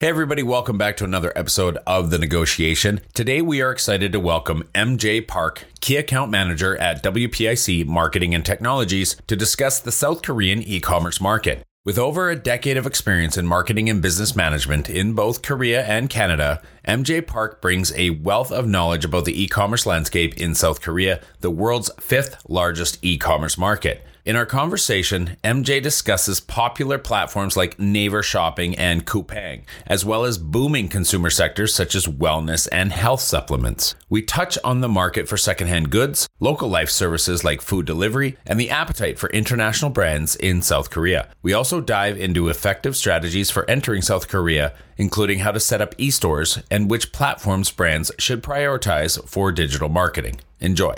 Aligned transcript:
Hey, 0.00 0.06
everybody, 0.06 0.44
welcome 0.44 0.78
back 0.78 0.96
to 0.98 1.04
another 1.04 1.32
episode 1.34 1.76
of 1.84 2.10
The 2.10 2.18
Negotiation. 2.18 3.00
Today, 3.14 3.42
we 3.42 3.60
are 3.60 3.72
excited 3.72 4.12
to 4.12 4.20
welcome 4.20 4.62
MJ 4.72 5.26
Park, 5.26 5.64
Key 5.80 5.96
Account 5.96 6.30
Manager 6.30 6.76
at 6.76 7.02
WPIC 7.02 7.84
Marketing 7.84 8.32
and 8.32 8.46
Technologies, 8.46 9.16
to 9.26 9.34
discuss 9.34 9.80
the 9.80 9.90
South 9.90 10.22
Korean 10.22 10.62
e 10.62 10.78
commerce 10.78 11.20
market. 11.20 11.64
With 11.84 11.98
over 11.98 12.30
a 12.30 12.36
decade 12.36 12.76
of 12.76 12.86
experience 12.86 13.36
in 13.36 13.48
marketing 13.48 13.90
and 13.90 14.00
business 14.00 14.36
management 14.36 14.88
in 14.88 15.14
both 15.14 15.42
Korea 15.42 15.84
and 15.84 16.08
Canada, 16.08 16.62
MJ 16.86 17.26
Park 17.26 17.60
brings 17.60 17.92
a 17.96 18.10
wealth 18.10 18.52
of 18.52 18.68
knowledge 18.68 19.04
about 19.04 19.24
the 19.24 19.42
e 19.42 19.48
commerce 19.48 19.84
landscape 19.84 20.36
in 20.36 20.54
South 20.54 20.80
Korea, 20.80 21.20
the 21.40 21.50
world's 21.50 21.90
fifth 21.98 22.48
largest 22.48 23.04
e 23.04 23.18
commerce 23.18 23.58
market. 23.58 24.06
In 24.28 24.36
our 24.36 24.44
conversation, 24.44 25.38
MJ 25.42 25.82
discusses 25.82 26.38
popular 26.38 26.98
platforms 26.98 27.56
like 27.56 27.78
Naver 27.78 28.22
Shopping 28.22 28.76
and 28.76 29.06
Coupang, 29.06 29.62
as 29.86 30.04
well 30.04 30.26
as 30.26 30.36
booming 30.36 30.88
consumer 30.88 31.30
sectors 31.30 31.74
such 31.74 31.94
as 31.94 32.06
wellness 32.06 32.68
and 32.70 32.92
health 32.92 33.22
supplements. 33.22 33.94
We 34.10 34.20
touch 34.20 34.58
on 34.62 34.82
the 34.82 34.88
market 34.88 35.30
for 35.30 35.38
secondhand 35.38 35.88
goods, 35.88 36.28
local 36.40 36.68
life 36.68 36.90
services 36.90 37.42
like 37.42 37.62
food 37.62 37.86
delivery, 37.86 38.36
and 38.44 38.60
the 38.60 38.68
appetite 38.68 39.18
for 39.18 39.30
international 39.30 39.90
brands 39.90 40.36
in 40.36 40.60
South 40.60 40.90
Korea. 40.90 41.30
We 41.40 41.54
also 41.54 41.80
dive 41.80 42.18
into 42.18 42.50
effective 42.50 42.96
strategies 42.98 43.50
for 43.50 43.64
entering 43.70 44.02
South 44.02 44.28
Korea, 44.28 44.74
including 44.98 45.38
how 45.38 45.52
to 45.52 45.58
set 45.58 45.80
up 45.80 45.94
e 45.96 46.10
stores 46.10 46.58
and 46.70 46.90
which 46.90 47.12
platforms 47.12 47.70
brands 47.70 48.12
should 48.18 48.42
prioritize 48.42 49.26
for 49.26 49.52
digital 49.52 49.88
marketing. 49.88 50.38
Enjoy 50.60 50.96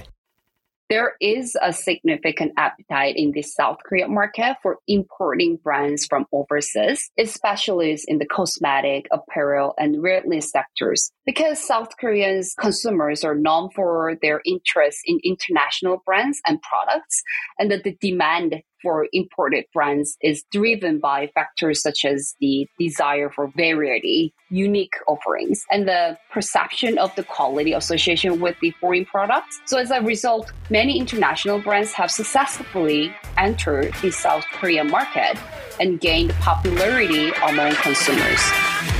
there 0.90 1.12
is 1.20 1.56
a 1.62 1.72
significant 1.72 2.52
appetite 2.56 3.14
in 3.16 3.30
the 3.30 3.42
South 3.42 3.78
Korean 3.86 4.12
market 4.12 4.56
for 4.60 4.78
importing 4.88 5.56
brands 5.62 6.04
from 6.04 6.26
overseas, 6.32 7.08
especially 7.16 7.96
in 8.08 8.18
the 8.18 8.26
cosmetic, 8.26 9.06
apparel, 9.12 9.72
and 9.78 9.98
wellness 9.98 10.44
sectors. 10.44 11.12
Because 11.24 11.64
South 11.64 11.96
Koreans 11.98 12.54
consumers 12.58 13.22
are 13.22 13.36
known 13.36 13.70
for 13.74 14.16
their 14.20 14.42
interest 14.44 14.98
in 15.04 15.20
international 15.24 16.02
brands 16.04 16.40
and 16.46 16.60
products, 16.60 17.22
and 17.58 17.70
that 17.70 17.84
the 17.84 17.96
demand 18.00 18.56
for 18.82 19.06
imported 19.12 19.64
brands 19.72 20.16
is 20.22 20.44
driven 20.52 20.98
by 20.98 21.28
factors 21.34 21.82
such 21.82 22.04
as 22.04 22.34
the 22.40 22.66
desire 22.78 23.30
for 23.30 23.48
variety, 23.56 24.32
unique 24.50 24.94
offerings, 25.06 25.64
and 25.70 25.86
the 25.88 26.18
perception 26.30 26.98
of 26.98 27.14
the 27.16 27.24
quality 27.24 27.72
association 27.72 28.40
with 28.40 28.56
the 28.60 28.70
foreign 28.80 29.04
products. 29.04 29.60
So 29.66 29.78
as 29.78 29.90
a 29.90 30.00
result, 30.00 30.52
many 30.70 30.98
international 30.98 31.60
brands 31.60 31.92
have 31.92 32.10
successfully 32.10 33.14
entered 33.36 33.94
the 34.02 34.10
South 34.10 34.44
Korean 34.52 34.90
market 34.90 35.38
and 35.80 36.00
gained 36.00 36.32
popularity 36.34 37.30
among 37.42 37.74
consumers. 37.76 38.99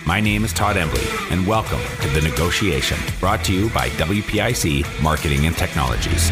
My 0.05 0.19
name 0.19 0.43
is 0.43 0.51
Todd 0.51 0.77
Embley, 0.77 1.03
and 1.29 1.45
welcome 1.45 1.79
to 2.01 2.07
The 2.09 2.21
Negotiation, 2.27 2.97
brought 3.19 3.45
to 3.45 3.53
you 3.53 3.69
by 3.69 3.89
WPIC 3.89 5.01
Marketing 5.01 5.45
and 5.45 5.55
Technologies. 5.55 6.31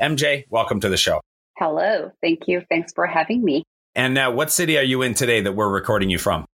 MJ, 0.00 0.46
welcome 0.48 0.80
to 0.80 0.88
the 0.88 0.96
show. 0.96 1.20
Hello. 1.58 2.10
Thank 2.22 2.48
you. 2.48 2.62
Thanks 2.70 2.94
for 2.94 3.06
having 3.06 3.44
me. 3.44 3.62
And 3.94 4.16
uh, 4.16 4.32
what 4.32 4.50
city 4.50 4.78
are 4.78 4.82
you 4.82 5.02
in 5.02 5.12
today 5.12 5.42
that 5.42 5.52
we're 5.52 5.68
recording 5.68 6.08
you 6.08 6.16
from? 6.18 6.46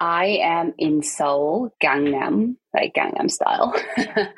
I 0.00 0.38
am 0.42 0.72
in 0.78 1.02
Seoul, 1.02 1.74
Gangnam, 1.82 2.56
like 2.72 2.94
Gangnam 2.94 3.30
style. 3.30 3.74
yeah, 3.98 4.30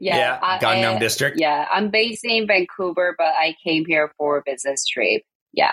yeah 0.00 0.38
I, 0.42 0.58
Gangnam 0.58 0.96
I, 0.96 0.98
district. 0.98 1.38
Yeah, 1.38 1.68
I'm 1.72 1.90
based 1.90 2.24
in 2.24 2.48
Vancouver, 2.48 3.14
but 3.16 3.28
I 3.28 3.54
came 3.62 3.84
here 3.86 4.12
for 4.18 4.38
a 4.38 4.42
business 4.44 4.84
trip. 4.84 5.22
Yeah. 5.52 5.70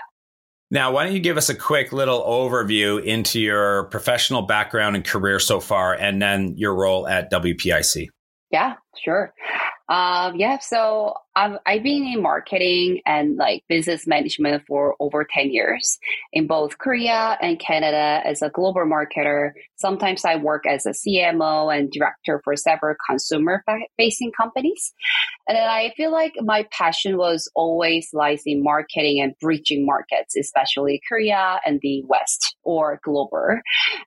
Now, 0.74 0.94
why 0.94 1.04
don't 1.04 1.14
you 1.14 1.20
give 1.20 1.36
us 1.36 1.50
a 1.50 1.56
quick 1.56 1.92
little 1.92 2.24
overview 2.24 3.04
into 3.04 3.42
your 3.42 3.84
professional 3.86 4.42
background 4.42 4.96
and 4.96 5.04
career 5.04 5.38
so 5.38 5.60
far, 5.60 5.94
and 5.94 6.22
then 6.22 6.56
your 6.56 6.74
role 6.74 7.06
at 7.06 7.30
WPIC? 7.30 8.08
Yeah, 8.52 8.76
sure. 8.98 9.34
Um, 9.90 10.38
yeah, 10.38 10.60
so 10.60 11.16
I've, 11.36 11.58
I've 11.66 11.84
been 11.84 12.06
in 12.06 12.22
marketing 12.22 13.02
and 13.06 13.36
like 13.36 13.64
business 13.68 14.08
management 14.08 14.64
for 14.68 14.96
over 15.00 15.28
10 15.30 15.52
years 15.52 15.98
in 16.32 16.48
both 16.48 16.78
Korea 16.78 17.38
and 17.42 17.60
Canada 17.60 18.22
as 18.26 18.42
a 18.42 18.50
global 18.50 18.86
marketer. 18.86 19.52
Sometimes 19.76 20.24
I 20.24 20.38
work 20.38 20.66
as 20.66 20.86
a 20.86 20.92
CMO 20.92 21.76
and 21.78 21.92
director 21.92 22.42
for 22.44 22.56
several 22.56 22.96
consumer 23.10 23.64
facing 23.98 24.32
companies. 24.32 24.94
And 25.48 25.58
I 25.58 25.94
feel 25.98 26.12
like 26.12 26.34
my 26.40 26.68
passion 26.72 27.18
was 27.18 27.50
always 27.56 28.10
lies 28.14 28.44
in 28.46 28.64
marketing 28.64 29.22
and 29.22 29.34
bridging 29.42 29.86
markets, 29.86 30.38
especially 30.38 31.02
Korea 31.08 31.60
and 31.66 31.80
the 31.82 32.04
West 32.08 32.56
or 32.64 33.00
global. 33.04 33.60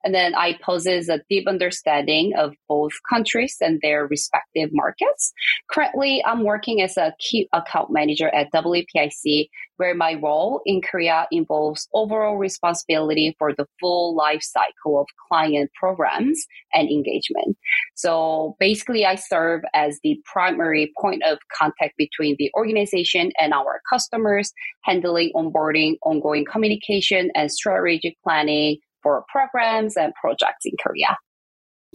And 0.03 0.15
then 0.15 0.35
I 0.35 0.59
possess 0.63 1.09
a 1.09 1.21
deep 1.29 1.49
understanding 1.49 2.33
of 2.39 2.55
both 2.69 2.93
countries 3.11 3.57
and 3.61 3.81
their 3.83 4.07
respective 4.07 4.71
markets. 4.75 5.33
Currently, 5.71 6.23
I'm 6.25 6.45
working 6.45 6.83
as 6.83 6.97
a 6.97 7.15
key 7.19 7.49
account 7.53 7.91
manager 7.91 8.29
at 8.35 8.53
WPIC, 8.53 9.49
where 9.77 9.95
my 9.95 10.15
role 10.15 10.61
in 10.67 10.83
Korea 10.83 11.27
involves 11.31 11.89
overall 11.95 12.37
responsibility 12.37 13.35
for 13.39 13.53
the 13.53 13.67
full 13.81 14.15
life 14.15 14.43
cycle 14.43 15.01
of 15.01 15.07
client 15.29 15.71
programs 15.79 16.45
and 16.73 16.89
engagement. 16.89 17.57
So 17.95 18.57
basically, 18.61 19.05
I 19.07 19.17
serve 19.17 19.63
as 19.75 19.99
the 20.03 20.21
primary 20.25 20.93
point 21.01 21.23
of 21.25 21.39
contact 21.57 21.95
between 21.97 22.37
the 22.39 22.51
organization 22.57 23.33
and 23.41 23.53
our 23.53 23.81
customers, 23.91 24.53
handling 24.83 25.33
onboarding, 25.35 25.95
ongoing 26.03 26.45
communication, 26.45 27.31
and 27.35 27.51
strategic 27.51 28.15
planning 28.23 28.79
for 29.03 29.25
programs 29.31 29.97
and 29.97 30.13
projects 30.15 30.65
in 30.65 30.73
Korea. 30.83 31.17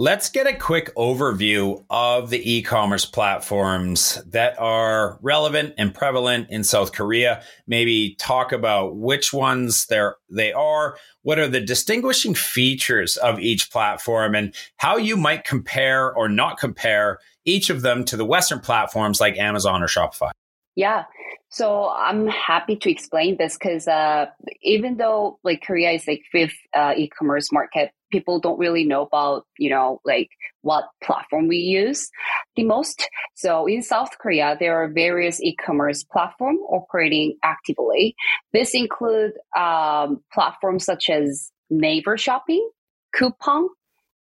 Let's 0.02 0.30
get 0.30 0.48
a 0.48 0.54
quick 0.54 0.96
overview 0.96 1.84
of 1.90 2.30
the 2.30 2.40
e 2.50 2.62
commerce 2.62 3.04
platforms 3.04 4.18
that 4.28 4.58
are 4.58 5.20
relevant 5.22 5.74
and 5.78 5.94
prevalent 5.94 6.50
in 6.50 6.64
South 6.64 6.94
Korea. 6.94 7.44
Maybe 7.68 8.16
talk 8.18 8.54
about 8.54 8.96
which 8.96 9.34
ones 9.34 9.88
they 10.30 10.54
are, 10.54 10.98
what 11.24 11.38
are 11.38 11.50
the 11.50 11.60
distinguishing 11.60 12.34
features 12.34 13.18
of 13.18 13.42
each 13.42 13.70
platform, 13.72 14.36
and 14.36 14.56
how 14.78 14.96
you 14.96 15.18
might 15.18 15.44
compare 15.44 16.14
or 16.16 16.30
not 16.30 16.60
compare 16.60 17.20
each 17.44 17.70
of 17.70 17.82
them 17.82 18.06
to 18.06 18.16
the 18.16 18.24
Western 18.24 18.62
platforms 18.62 19.20
like 19.20 19.38
Amazon 19.38 19.84
or 19.84 19.88
Shopify. 19.88 20.32
Yeah. 20.78 21.04
So 21.50 21.90
I'm 21.90 22.28
happy 22.28 22.78
to 22.78 22.90
explain 22.90 23.36
this 23.38 23.58
because 23.58 23.86
uh, 23.86 24.28
even 24.62 24.96
though 24.96 25.40
like 25.44 25.62
Korea 25.62 25.92
is 25.92 26.08
like 26.08 26.22
fifth 26.32 26.56
uh, 26.74 26.94
e-commerce 26.96 27.52
market, 27.52 27.92
people 28.10 28.40
don't 28.40 28.60
really 28.60 28.84
know 28.84 29.04
about 29.04 29.46
you 29.58 29.70
know 29.70 30.00
like 30.06 30.30
what 30.62 30.86
platform 31.04 31.48
we 31.48 31.58
use 31.58 32.10
the 32.56 32.64
most. 32.64 33.10
So 33.36 33.66
in 33.66 33.82
South 33.82 34.18
Korea, 34.20 34.58
there 34.60 34.84
are 34.84 34.90
various 34.90 35.42
e-commerce 35.42 36.04
platforms 36.04 36.60
operating 36.70 37.38
actively. 37.44 38.16
This 38.52 38.74
include 38.74 39.34
um, 39.58 40.22
platforms 40.34 40.84
such 40.84 41.10
as 41.10 41.52
Naver 41.70 42.18
Shopping, 42.18 42.70
Coupang, 43.16 43.68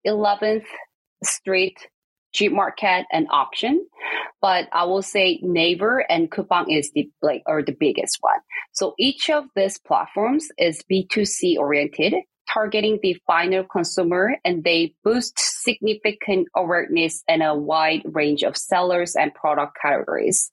11th 0.06 0.66
Street, 1.24 1.78
Gmarket 2.36 3.06
and 3.12 3.28
auction. 3.32 3.86
But 4.42 4.68
I 4.72 4.84
will 4.84 5.02
say 5.02 5.40
Naver 5.42 6.06
and 6.10 6.30
Coupang 6.30 6.66
is 6.70 6.92
the 6.94 7.10
like 7.22 7.42
or 7.48 7.64
the 7.64 7.76
biggest 7.78 8.18
one. 8.22 8.40
So 8.74 8.94
each 9.00 9.30
of 9.30 9.46
these 9.56 9.80
platforms 9.80 10.50
is 10.58 10.84
B2C 10.92 11.58
oriented 11.58 12.14
targeting 12.52 13.00
the 13.02 13.18
final 13.28 13.64
consumer 13.64 14.38
and 14.44 14.64
they 14.64 14.94
boost 15.04 15.38
significant 15.38 16.48
awareness 16.56 17.24
in 17.28 17.42
a 17.42 17.56
wide 17.56 18.02
range 18.06 18.44
of 18.44 18.58
sellers 18.58 19.16
and 19.16 19.34
product 19.34 19.78
categories. 19.82 20.52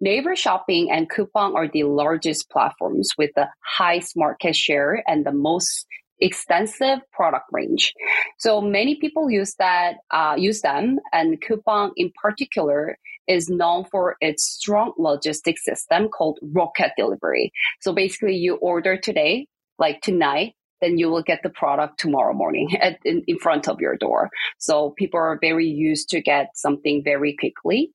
Naver 0.00 0.36
Shopping 0.36 0.90
and 0.90 1.10
Coupang 1.10 1.54
are 1.54 1.68
the 1.68 1.84
largest 1.84 2.50
platforms 2.50 3.10
with 3.18 3.30
the 3.34 3.48
highest 3.64 4.16
market 4.16 4.56
share 4.56 5.02
and 5.06 5.24
the 5.24 5.32
most 5.32 5.86
extensive 6.20 6.98
product 7.12 7.46
range. 7.50 7.92
So 8.38 8.60
many 8.60 8.96
people 8.96 9.30
use 9.30 9.54
that, 9.58 9.96
uh, 10.10 10.34
use 10.38 10.60
them, 10.60 10.98
and 11.12 11.40
Coupang 11.40 11.92
in 11.96 12.12
particular 12.22 12.98
is 13.26 13.48
known 13.48 13.84
for 13.90 14.16
its 14.20 14.44
strong 14.44 14.92
logistics 14.98 15.64
system 15.64 16.08
called 16.08 16.38
Rocket 16.42 16.92
Delivery. 16.96 17.52
So 17.80 17.92
basically, 17.92 18.36
you 18.36 18.56
order 18.56 18.96
today, 18.96 19.46
like 19.78 20.00
tonight, 20.00 20.54
then 20.80 20.98
you 20.98 21.10
will 21.10 21.22
get 21.22 21.42
the 21.42 21.50
product 21.50 21.98
tomorrow 21.98 22.32
morning 22.32 22.76
at, 22.80 22.98
in, 23.04 23.22
in 23.26 23.38
front 23.38 23.68
of 23.68 23.80
your 23.80 23.96
door. 23.96 24.30
So 24.58 24.90
people 24.90 25.20
are 25.20 25.38
very 25.40 25.66
used 25.66 26.08
to 26.10 26.20
get 26.20 26.56
something 26.56 27.02
very 27.04 27.36
quickly. 27.38 27.92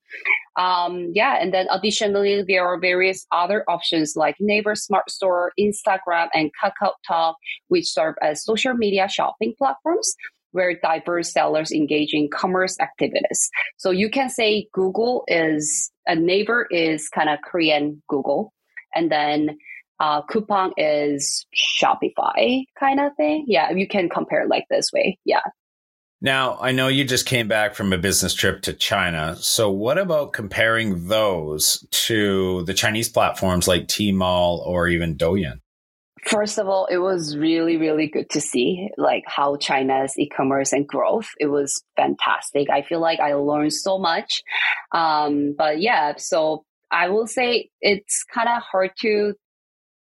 Um, 0.58 1.12
yeah, 1.14 1.38
and 1.42 1.54
then 1.54 1.68
additionally, 1.70 2.44
there 2.48 2.66
are 2.66 2.80
various 2.80 3.26
other 3.32 3.66
options 3.68 4.14
like 4.16 4.36
Naver 4.40 4.76
Smart 4.76 5.12
Store, 5.12 5.52
Instagram, 5.60 6.30
and 6.34 6.50
Kakao 6.64 6.92
Talk, 7.06 7.36
which 7.68 7.88
serve 7.88 8.16
as 8.22 8.44
social 8.44 8.74
media 8.74 9.10
shopping 9.10 9.54
platforms 9.58 10.16
where 10.56 10.80
diverse 10.82 11.34
sellers 11.34 11.70
engage 11.74 12.14
in 12.14 12.30
commerce 12.30 12.80
activities. 12.80 13.50
So 13.76 13.92
you 13.92 14.10
can 14.10 14.30
say 14.30 14.68
Google 14.72 15.26
is 15.28 15.92
a 16.08 16.16
Naver 16.16 16.66
is 16.72 17.10
kind 17.10 17.30
of 17.30 17.40
Korean 17.44 18.02
Google, 18.08 18.54
and 18.96 19.12
then 19.12 19.58
uh, 20.00 20.22
Coupang 20.24 20.72
is 20.78 21.46
Shopify 21.56 22.64
kind 22.80 23.00
of 23.00 23.12
thing. 23.16 23.46
Yeah, 23.48 23.72
you 23.72 23.88
can 23.88 24.10
compare 24.10 24.48
like 24.48 24.66
this 24.70 24.92
way. 24.94 25.18
Yeah. 25.26 25.42
Now, 26.22 26.58
I 26.60 26.72
know 26.72 26.88
you 26.88 27.04
just 27.04 27.26
came 27.26 27.48
back 27.48 27.76
from 27.76 27.94
a 27.94 27.98
business 27.98 28.34
trip 28.34 28.62
to 28.64 28.74
China. 28.74 29.36
So, 29.36 29.70
what 29.70 29.98
about 29.98 30.34
comparing 30.34 31.08
those 31.08 31.86
to 31.92 32.64
the 32.64 32.74
Chinese 32.74 33.10
platforms 33.10 33.68
like 33.68 33.88
Tmall 33.88 34.66
or 34.66 34.88
even 34.88 35.18
Douyin? 35.18 35.60
First 36.26 36.58
of 36.58 36.68
all, 36.68 36.88
it 36.88 36.98
was 36.98 37.38
really, 37.38 37.78
really 37.78 38.08
good 38.08 38.30
to 38.32 38.42
see 38.42 38.90
like 38.98 39.24
how 39.28 39.58
China's 39.58 40.18
e-commerce 40.18 40.74
and 40.74 40.88
growth. 40.88 41.28
It 41.40 41.48
was 41.48 41.84
fantastic. 41.96 42.72
I 42.72 42.82
feel 42.82 43.00
like 43.00 43.20
I 43.20 43.36
learned 43.36 43.74
so 43.74 44.00
much. 44.00 44.42
Um, 44.92 45.54
but 45.56 45.80
yeah, 45.80 46.14
so 46.18 46.64
I 46.90 47.10
will 47.10 47.28
say 47.28 47.70
it's 47.82 48.24
kind 48.34 48.50
of 48.50 48.64
hard 48.64 48.92
to 49.02 49.36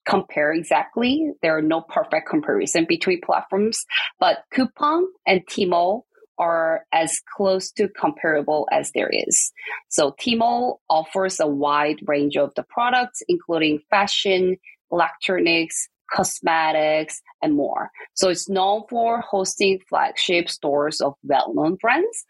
compare 0.06 0.52
exactly. 0.52 1.32
There 1.42 1.56
are 1.56 1.62
no 1.62 1.80
perfect 1.80 2.28
comparison 2.28 2.86
between 2.88 3.20
platforms, 3.20 3.84
but 4.20 4.44
Coupang 4.54 5.06
and 5.26 5.42
Tmall 5.46 6.02
are 6.38 6.84
as 6.92 7.20
close 7.36 7.70
to 7.72 7.88
comparable 7.88 8.68
as 8.70 8.92
there 8.92 9.10
is. 9.10 9.52
So 9.88 10.14
Tmall 10.20 10.76
offers 10.88 11.40
a 11.40 11.46
wide 11.46 12.00
range 12.06 12.36
of 12.36 12.52
the 12.54 12.62
products, 12.62 13.22
including 13.28 13.80
fashion, 13.90 14.56
electronics, 14.92 15.88
cosmetics, 16.12 17.20
and 17.42 17.54
more. 17.54 17.90
So 18.14 18.28
it's 18.28 18.48
known 18.48 18.82
for 18.88 19.20
hosting 19.20 19.80
flagship 19.88 20.48
stores 20.48 21.00
of 21.00 21.14
well-known 21.24 21.76
brands. 21.76 22.24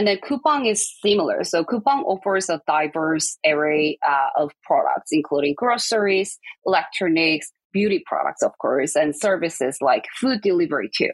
And 0.00 0.08
then 0.08 0.16
Coupang 0.16 0.66
is 0.66 0.90
similar. 1.04 1.44
So 1.44 1.62
Coupang 1.62 2.04
offers 2.06 2.48
a 2.48 2.62
diverse 2.66 3.36
array 3.46 3.98
uh, 4.08 4.28
of 4.42 4.50
products, 4.62 5.10
including 5.12 5.52
groceries, 5.58 6.38
electronics, 6.64 7.52
beauty 7.74 8.02
products, 8.06 8.42
of 8.42 8.56
course, 8.56 8.96
and 8.96 9.14
services 9.14 9.76
like 9.82 10.06
food 10.16 10.40
delivery 10.40 10.88
too. 10.96 11.10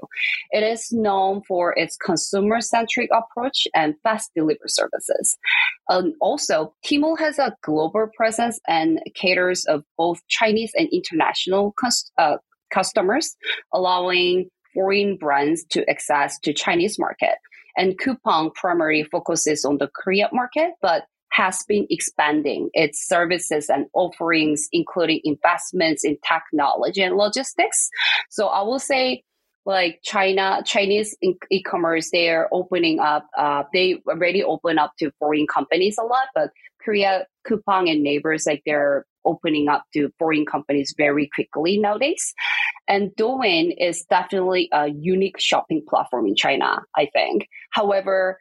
It 0.53 0.63
is 0.63 0.93
known 0.93 1.43
for 1.49 1.77
its 1.77 1.97
consumer 1.97 2.61
centric 2.61 3.11
approach 3.13 3.67
and 3.75 3.97
fast 4.05 4.31
delivery 4.37 4.69
services. 4.69 5.37
Um, 5.91 6.13
also, 6.21 6.73
Tmall 6.87 7.19
has 7.19 7.41
a 7.41 7.57
global 7.65 8.07
presence 8.17 8.61
and 8.69 9.01
caters 9.17 9.65
of 9.65 9.83
both 9.99 10.21
Chinese 10.29 10.71
and 10.77 10.89
international 10.93 11.75
uh, 12.19 12.37
customers, 12.73 13.35
allowing 13.75 14.49
foreign 14.75 15.17
brands 15.17 15.65
to 15.71 15.85
access 15.91 16.39
to 16.45 16.53
Chinese 16.53 17.01
market. 17.01 17.35
And 17.77 17.99
Coupang 17.99 18.55
primarily 18.55 19.05
focuses 19.05 19.65
on 19.65 19.79
the 19.79 19.89
Korea 19.89 20.29
market, 20.33 20.73
but 20.81 21.05
has 21.33 21.63
been 21.69 21.87
expanding 21.91 22.71
its 22.73 23.07
services 23.07 23.69
and 23.69 23.87
offerings, 23.93 24.69
including 24.73 25.21
investments 25.25 26.05
in 26.05 26.17
technology 26.27 27.03
and 27.03 27.17
logistics. 27.17 27.91
So 28.31 28.47
I 28.47 28.63
will 28.63 28.79
say 28.79 29.23
like 29.67 30.01
China, 30.05 30.63
Chinese 30.65 31.17
e-commerce, 31.51 32.11
they're 32.13 32.49
opening 32.53 33.01
up. 33.01 33.27
Uh, 33.37 33.65
they 33.73 34.01
already 34.09 34.43
open 34.43 34.79
up 34.79 34.93
to 35.01 35.11
foreign 35.19 35.47
companies 35.49 35.99
a 35.99 36.05
lot, 36.05 36.29
but 36.35 36.51
Korea, 36.83 37.27
Coupang 37.47 37.91
and 37.91 38.03
neighbors 38.03 38.47
like 38.47 38.63
they're 38.65 39.05
opening 39.25 39.69
up 39.69 39.85
to 39.93 40.09
foreign 40.21 40.47
companies 40.47 40.95
very 40.97 41.29
quickly 41.35 41.79
nowadays. 41.79 42.33
And 42.87 43.11
Douyin 43.19 43.75
is 43.77 44.05
definitely 44.09 44.69
a 44.73 44.89
unique 44.89 45.41
shopping 45.41 45.83
platform 45.89 46.29
in 46.29 46.37
China, 46.37 46.83
I 46.97 47.09
think. 47.13 47.49
However, 47.71 48.39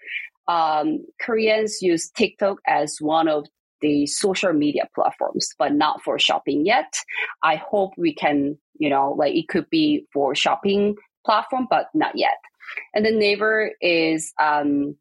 um, 0.47 0.99
Koreans 1.19 1.81
use 1.81 2.11
TikTok 2.11 2.59
as 2.67 2.97
one 2.99 3.27
of 3.27 3.47
the 3.81 4.05
social 4.05 4.53
media 4.53 4.87
platforms, 4.93 5.49
but 5.57 5.73
not 5.73 6.03
for 6.03 6.19
shopping 6.19 6.67
yet. 6.67 6.93
I 7.41 7.55
hope 7.55 7.93
we 7.97 8.13
can, 8.13 8.57
you 8.77 8.89
know, 8.89 9.15
like 9.17 9.33
it 9.33 9.47
could 9.47 9.67
be 9.71 10.05
for 10.13 10.35
shopping 10.35 10.95
platform, 11.25 11.67
but 11.69 11.87
not 11.93 12.13
yet. 12.15 12.37
And 12.93 13.05
then 13.05 13.19
Naver 13.19 13.71
is 13.81 14.33
um, 14.41 14.95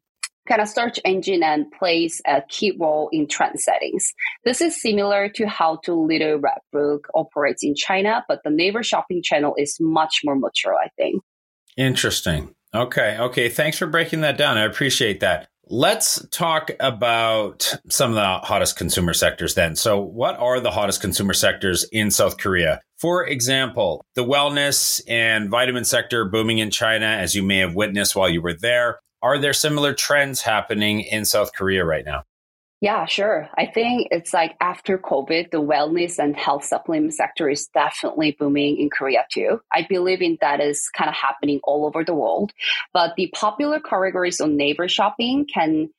kind 0.47 0.61
of 0.61 0.67
search 0.67 0.99
engine 1.05 1.43
and 1.43 1.71
plays 1.71 2.21
a 2.27 2.41
key 2.47 2.75
role 2.79 3.09
in 3.11 3.27
trend 3.27 3.59
settings. 3.59 4.13
This 4.43 4.61
is 4.61 4.79
similar 4.79 5.29
to 5.29 5.47
how 5.47 5.77
to 5.83 5.93
Little 5.93 6.37
Red 6.37 6.59
Book 6.71 7.07
operates 7.13 7.63
in 7.63 7.75
China, 7.75 8.23
but 8.27 8.41
the 8.43 8.49
Naver 8.49 8.83
shopping 8.83 9.21
channel 9.23 9.55
is 9.57 9.77
much 9.79 10.21
more 10.23 10.35
mature, 10.35 10.75
I 10.75 10.89
think. 10.97 11.21
Interesting. 11.77 12.53
Okay. 12.73 13.17
Okay. 13.19 13.49
Thanks 13.49 13.77
for 13.77 13.87
breaking 13.87 14.21
that 14.21 14.37
down. 14.37 14.57
I 14.57 14.65
appreciate 14.65 15.21
that. 15.21 15.47
Let's 15.67 16.25
talk 16.29 16.69
about 16.79 17.75
some 17.89 18.11
of 18.11 18.15
the 18.15 18.45
hottest 18.45 18.77
consumer 18.77 19.13
sectors 19.13 19.55
then. 19.55 19.75
So, 19.75 19.99
what 19.99 20.37
are 20.37 20.59
the 20.59 20.69
hottest 20.69 21.01
consumer 21.01 21.33
sectors 21.33 21.85
in 21.91 22.11
South 22.11 22.37
Korea? 22.37 22.81
For 23.05 23.23
example, 23.23 24.03
the 24.15 24.23
wellness 24.23 24.99
and 25.07 25.47
vitamin 25.47 25.85
sector 25.85 26.25
booming 26.25 26.57
in 26.57 26.71
China, 26.71 27.05
as 27.05 27.35
you 27.35 27.43
may 27.43 27.59
have 27.59 27.75
witnessed 27.75 28.15
while 28.15 28.27
you 28.27 28.41
were 28.41 28.55
there. 28.55 28.99
Are 29.21 29.37
there 29.37 29.53
similar 29.53 29.93
trends 29.93 30.41
happening 30.41 31.01
in 31.01 31.23
South 31.23 31.53
Korea 31.53 31.85
right 31.85 32.03
now? 32.03 32.23
Yeah, 32.81 33.05
sure. 33.05 33.47
I 33.59 33.67
think 33.67 34.07
it's 34.09 34.33
like 34.33 34.55
after 34.59 34.97
COVID, 34.97 35.51
the 35.51 35.61
wellness 35.61 36.17
and 36.17 36.35
health 36.35 36.63
supplement 36.63 37.13
sector 37.13 37.47
is 37.47 37.67
definitely 37.75 38.35
booming 38.39 38.77
in 38.77 38.89
Korea 38.89 39.27
too. 39.31 39.61
I 39.71 39.85
believe 39.87 40.23
in 40.23 40.39
that 40.41 40.59
is 40.59 40.89
kind 40.89 41.07
of 41.07 41.15
happening 41.15 41.59
all 41.63 41.85
over 41.85 42.03
the 42.03 42.15
world. 42.15 42.53
But 42.91 43.13
the 43.17 43.31
popular 43.35 43.79
categories 43.79 44.41
on 44.41 44.57
Naver 44.57 44.87
shopping 44.87 45.45
can 45.45 45.89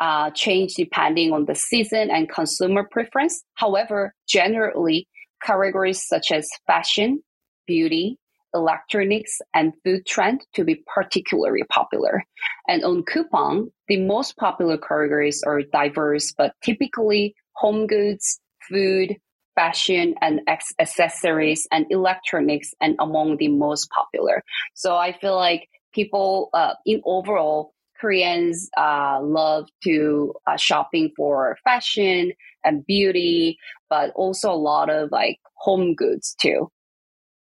uh, 0.00 0.30
change 0.30 0.74
depending 0.74 1.32
on 1.32 1.44
the 1.44 1.54
season 1.54 2.10
and 2.10 2.28
consumer 2.28 2.82
preference. 2.82 3.44
However, 3.54 4.12
generally, 4.28 5.06
categories 5.42 6.06
such 6.06 6.30
as 6.32 6.48
fashion, 6.66 7.22
beauty, 7.66 8.18
electronics, 8.54 9.38
and 9.54 9.72
food 9.84 10.06
trend 10.06 10.44
to 10.54 10.64
be 10.64 10.82
particularly 10.94 11.64
popular. 11.70 12.24
And 12.66 12.84
on 12.84 13.04
Coupang, 13.04 13.70
the 13.88 13.98
most 13.98 14.36
popular 14.36 14.78
categories 14.78 15.42
are 15.46 15.62
diverse, 15.62 16.32
but 16.36 16.54
typically 16.62 17.34
home 17.52 17.86
goods, 17.86 18.40
food, 18.68 19.16
fashion, 19.54 20.14
and 20.20 20.40
accessories, 20.48 21.66
and 21.72 21.86
electronics, 21.90 22.72
and 22.80 22.96
among 23.00 23.36
the 23.38 23.48
most 23.48 23.90
popular. 23.90 24.42
So 24.74 24.96
I 24.96 25.12
feel 25.18 25.34
like 25.34 25.68
people, 25.92 26.50
uh, 26.54 26.74
in 26.86 27.02
overall, 27.04 27.72
Koreans 28.00 28.68
uh, 28.76 29.20
love 29.22 29.68
to 29.84 30.34
uh, 30.46 30.56
shopping 30.56 31.10
for 31.16 31.58
fashion 31.64 32.32
and 32.64 32.84
beauty, 32.86 33.58
but 33.90 34.10
also 34.14 34.50
a 34.50 34.56
lot 34.56 34.90
of 34.90 35.10
like 35.10 35.38
home 35.54 35.94
goods 35.94 36.34
too. 36.40 36.70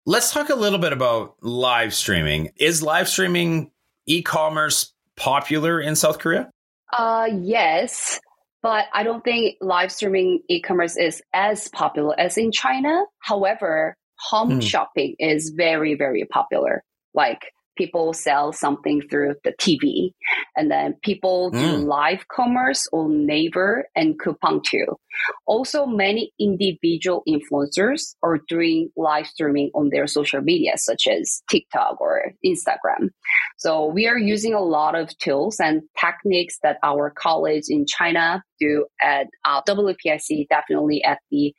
Let's 0.06 0.32
talk 0.32 0.50
a 0.50 0.56
little 0.56 0.80
bit 0.80 0.94
about 0.94 1.36
live 1.42 1.94
streaming. 1.94 2.52
Is 2.58 2.82
live 2.82 3.10
streaming 3.10 3.72
e-commerce 4.06 4.94
popular 5.16 5.82
in 5.82 5.96
South 5.96 6.20
Korea? 6.20 6.50
Uh 6.98 7.28
yes, 7.42 8.20
but 8.64 8.86
I 8.94 9.04
don't 9.04 9.24
think 9.24 9.58
live 9.60 9.92
streaming 9.92 10.42
e-commerce 10.48 10.96
is 10.96 11.22
as 11.34 11.68
popular 11.70 12.18
as 12.20 12.38
in 12.38 12.52
China. 12.52 13.04
However, 13.20 13.96
home 14.20 14.54
hmm. 14.54 14.60
shopping 14.60 15.16
is 15.20 15.50
very 15.50 15.96
very 15.96 16.26
popular. 16.26 16.84
Like 17.14 17.52
people 17.78 18.14
sell 18.14 18.52
something 18.52 19.02
through 19.10 19.36
the 19.44 19.54
TV. 19.54 20.12
And 20.56 20.70
then 20.72 20.96
people 21.04 21.52
do 21.52 21.58
Mm. 21.58 21.86
live 21.86 22.28
commerce 22.28 22.88
on 22.92 23.26
Naver 23.26 23.88
and 23.96 24.20
Coupang 24.20 24.64
too. 24.64 24.98
Also, 25.46 25.86
many 25.86 26.32
individual 26.40 27.24
influencers 27.28 28.16
are 28.22 28.40
doing 28.48 28.90
live 28.96 29.28
streaming 29.28 29.72
on 29.74 29.90
their 29.90 30.08
social 30.08 30.42
media, 30.42 30.74
such 30.78 31.08
as 31.08 31.42
TikTok 31.50 32.00
or 32.00 32.34
Instagram. 32.46 33.10
So 33.58 33.86
we 33.86 34.08
are 34.08 34.18
using 34.18 34.54
a 34.54 34.62
lot 34.62 34.94
of 34.96 35.16
tools 35.18 35.60
and 35.60 35.82
techniques 36.00 36.58
that 36.64 36.78
our 36.84 37.10
colleagues 37.10 37.68
in 37.70 37.86
China 37.88 38.44
do 38.60 38.86
at 39.02 39.28
uh, 39.46 39.62
WPIC, 39.68 40.48
definitely 40.50 41.04
at 41.04 41.20
the 41.32 41.54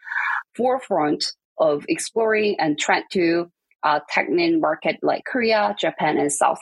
forefront 0.56 1.24
of 1.58 1.84
exploring 1.88 2.56
and 2.58 2.78
trying 2.78 3.02
to 3.12 3.50
uh, 3.82 4.00
technique 4.12 4.60
market 4.60 4.96
like 5.02 5.24
Korea, 5.24 5.74
Japan, 5.78 6.18
and 6.18 6.32
South 6.32 6.60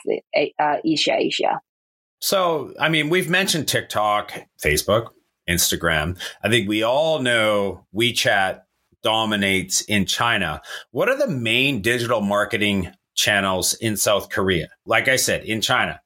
uh, 0.59 0.75
Asia, 0.83 1.15
Asia. 1.15 1.59
So, 2.19 2.73
I 2.79 2.89
mean, 2.89 3.09
we've 3.09 3.29
mentioned 3.29 3.67
TikTok, 3.67 4.33
Facebook, 4.63 5.09
Instagram. 5.47 6.19
I 6.43 6.49
think 6.49 6.67
we 6.67 6.83
all 6.83 7.19
know 7.19 7.85
WeChat 7.95 8.61
dominates 9.03 9.81
in 9.81 10.05
China. 10.05 10.61
What 10.91 11.09
are 11.09 11.17
the 11.17 11.27
main 11.27 11.81
digital 11.81 12.21
marketing 12.21 12.91
channels 13.15 13.73
in 13.75 13.97
South 13.97 14.29
Korea? 14.29 14.69
Like 14.85 15.07
I 15.07 15.15
said, 15.15 15.43
in 15.43 15.61
China, 15.61 16.01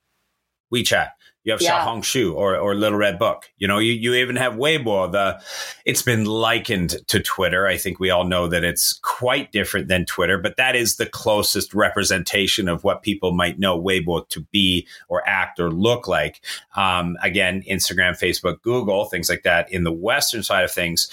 WeChat. 0.73 1.09
You 1.43 1.53
have 1.53 1.61
Yeah. 1.61 1.83
Xiaohongshu 1.83 2.35
or, 2.35 2.55
or 2.55 2.75
Little 2.75 2.97
Red 2.97 3.17
Book. 3.17 3.49
You 3.57 3.67
know, 3.67 3.79
you, 3.79 3.93
you 3.93 4.13
even 4.13 4.35
have 4.35 4.53
Weibo. 4.53 5.11
The 5.11 5.41
it's 5.85 6.03
been 6.03 6.25
likened 6.25 6.97
to 7.07 7.19
Twitter. 7.19 7.65
I 7.65 7.77
think 7.77 7.99
we 7.99 8.11
all 8.11 8.25
know 8.25 8.47
that 8.47 8.63
it's 8.63 8.93
quite 9.01 9.51
different 9.51 9.87
than 9.87 10.05
Twitter, 10.05 10.37
but 10.37 10.57
that 10.57 10.75
is 10.75 10.97
the 10.97 11.07
closest 11.07 11.73
representation 11.73 12.67
of 12.67 12.83
what 12.83 13.01
people 13.01 13.31
might 13.31 13.59
know 13.59 13.81
Weibo 13.81 14.27
to 14.29 14.41
be 14.51 14.87
or 15.09 15.27
act 15.27 15.59
or 15.59 15.71
look 15.71 16.07
like. 16.07 16.43
Um, 16.75 17.17
again, 17.23 17.63
Instagram, 17.69 18.11
Facebook, 18.11 18.61
Google, 18.61 19.05
things 19.05 19.29
like 19.29 19.43
that. 19.43 19.71
In 19.71 19.83
the 19.83 19.91
Western 19.91 20.43
side 20.43 20.63
of 20.63 20.71
things, 20.71 21.09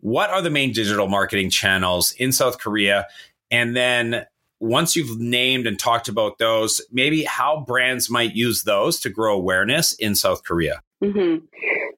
what 0.00 0.30
are 0.30 0.42
the 0.42 0.50
main 0.50 0.72
digital 0.72 1.08
marketing 1.08 1.50
channels 1.50 2.12
in 2.12 2.32
South 2.32 2.58
Korea? 2.58 3.06
And 3.50 3.76
then 3.76 4.26
once 4.60 4.96
you've 4.96 5.18
named 5.18 5.66
and 5.66 5.78
talked 5.78 6.08
about 6.08 6.38
those, 6.38 6.80
maybe 6.90 7.24
how 7.24 7.64
brands 7.66 8.10
might 8.10 8.34
use 8.34 8.64
those 8.64 9.00
to 9.00 9.10
grow 9.10 9.34
awareness 9.34 9.92
in 9.94 10.14
South 10.14 10.44
Korea. 10.44 10.82
hmm 11.02 11.36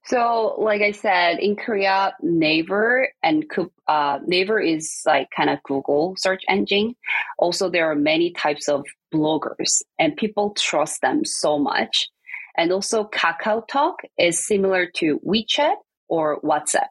So, 0.04 0.56
like 0.58 0.82
I 0.82 0.92
said, 0.92 1.38
in 1.38 1.56
Korea, 1.56 2.14
Naver 2.20 3.08
and 3.22 3.44
uh, 3.86 4.18
Naver 4.26 4.58
is 4.58 5.02
like 5.06 5.28
kind 5.34 5.50
of 5.50 5.62
Google 5.62 6.14
search 6.16 6.42
engine. 6.48 6.96
Also, 7.38 7.70
there 7.70 7.90
are 7.90 7.94
many 7.94 8.32
types 8.32 8.68
of 8.68 8.84
bloggers, 9.14 9.82
and 9.98 10.16
people 10.16 10.54
trust 10.54 11.00
them 11.00 11.24
so 11.24 11.58
much. 11.58 12.08
And 12.56 12.72
also, 12.72 13.04
Kakao 13.04 13.66
Talk 13.68 14.00
is 14.18 14.44
similar 14.44 14.86
to 14.96 15.20
WeChat 15.20 15.76
or 16.08 16.40
WhatsApp, 16.40 16.88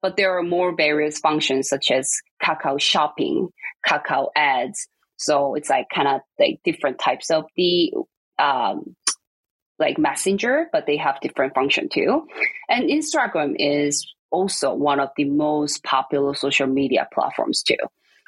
but 0.00 0.16
there 0.16 0.36
are 0.36 0.42
more 0.42 0.74
various 0.74 1.18
functions 1.18 1.68
such 1.68 1.90
as 1.90 2.10
Kakao 2.42 2.80
Shopping, 2.80 3.48
Kakao 3.86 4.28
Ads. 4.36 4.88
So 5.24 5.54
it's 5.54 5.70
like 5.70 5.86
kind 5.94 6.08
of 6.08 6.20
like 6.38 6.60
different 6.64 6.98
types 6.98 7.30
of 7.30 7.44
the 7.56 7.92
um, 8.38 8.94
like 9.78 9.98
messenger, 9.98 10.66
but 10.72 10.86
they 10.86 10.96
have 10.98 11.20
different 11.20 11.54
function 11.54 11.88
too. 11.88 12.26
And 12.68 12.90
Instagram 12.90 13.54
is 13.58 14.06
also 14.30 14.74
one 14.74 15.00
of 15.00 15.08
the 15.16 15.24
most 15.24 15.82
popular 15.82 16.34
social 16.34 16.66
media 16.66 17.08
platforms 17.12 17.62
too. 17.62 17.76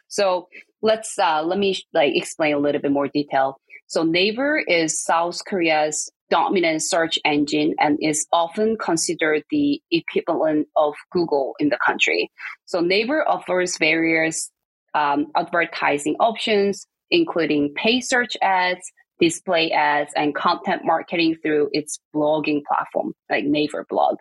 So 0.09 0.49
let's 0.83 1.19
uh, 1.19 1.43
let 1.43 1.59
me 1.59 1.76
like 1.93 2.12
explain 2.15 2.55
a 2.55 2.59
little 2.59 2.81
bit 2.81 2.93
more 2.93 3.09
detail. 3.09 3.59
So 3.88 4.03
Naver 4.03 4.59
is 4.59 5.03
South 5.03 5.45
Korea's 5.47 6.11
dominant 6.31 6.83
search 6.83 7.19
engine 7.25 7.75
and 7.79 7.99
is 8.00 8.26
often 8.33 8.76
considered 8.79 9.45
the 9.50 9.81
equivalent 9.91 10.67
of 10.75 10.95
Google 11.12 11.55
in 11.61 11.69
the 11.69 11.79
country. 11.85 12.31
So 12.65 12.81
Naver 12.81 13.26
offers 13.29 13.79
various 13.79 14.50
um, 14.97 15.26
advertising 15.37 16.17
options, 16.19 16.87
including 17.11 17.73
paid 17.75 18.00
search 18.00 18.37
ads, 18.43 18.91
display 19.21 19.71
ads, 19.71 20.12
and 20.17 20.35
content 20.35 20.83
marketing 20.85 21.37
through 21.43 21.69
its 21.73 22.00
blogging 22.15 22.62
platform, 22.65 23.12
like 23.31 23.45
Naver 23.45 23.87
Blog. 23.88 24.17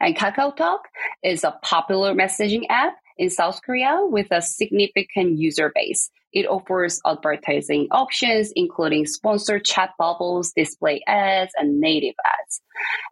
And 0.00 0.16
Kakao 0.16 0.56
Talk 0.56 0.88
is 1.22 1.44
a 1.44 1.56
popular 1.62 2.14
messaging 2.14 2.62
app 2.68 2.94
in 3.18 3.30
South 3.30 3.60
Korea 3.62 4.00
with 4.00 4.26
a 4.30 4.42
significant 4.42 5.38
user 5.38 5.70
base. 5.74 6.10
It 6.32 6.46
offers 6.46 6.98
advertising 7.06 7.88
options, 7.90 8.52
including 8.56 9.06
sponsored 9.06 9.64
chat 9.64 9.90
bubbles, 9.98 10.52
display 10.56 11.02
ads, 11.06 11.52
and 11.58 11.78
native 11.78 12.14
ads. 12.40 12.62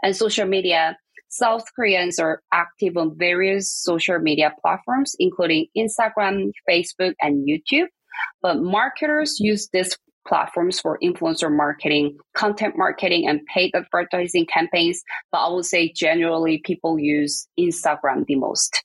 And 0.03 0.17
social 0.17 0.47
media, 0.47 0.97
South 1.31 1.65
Koreans 1.75 2.19
are 2.19 2.43
active 2.53 2.97
on 2.97 3.17
various 3.17 3.73
social 3.73 4.19
media 4.19 4.53
platforms, 4.61 5.15
including 5.19 5.67
Instagram, 5.77 6.51
Facebook, 6.69 7.15
and 7.21 7.49
YouTube. 7.49 7.87
But 8.43 8.61
marketers 8.61 9.39
use 9.39 9.69
these 9.73 9.97
platforms 10.27 10.81
for 10.81 10.99
influencer 11.03 11.51
marketing, 11.51 12.19
content 12.35 12.75
marketing, 12.77 13.29
and 13.29 13.41
paid 13.47 13.73
advertising 13.75 14.47
campaigns. 14.53 15.03
But 15.31 15.39
I 15.39 15.53
would 15.53 15.65
say 15.65 15.93
generally 15.95 16.61
people 16.65 16.99
use 16.99 17.47
Instagram 17.59 18.27
the 18.27 18.35
most. 18.35 18.83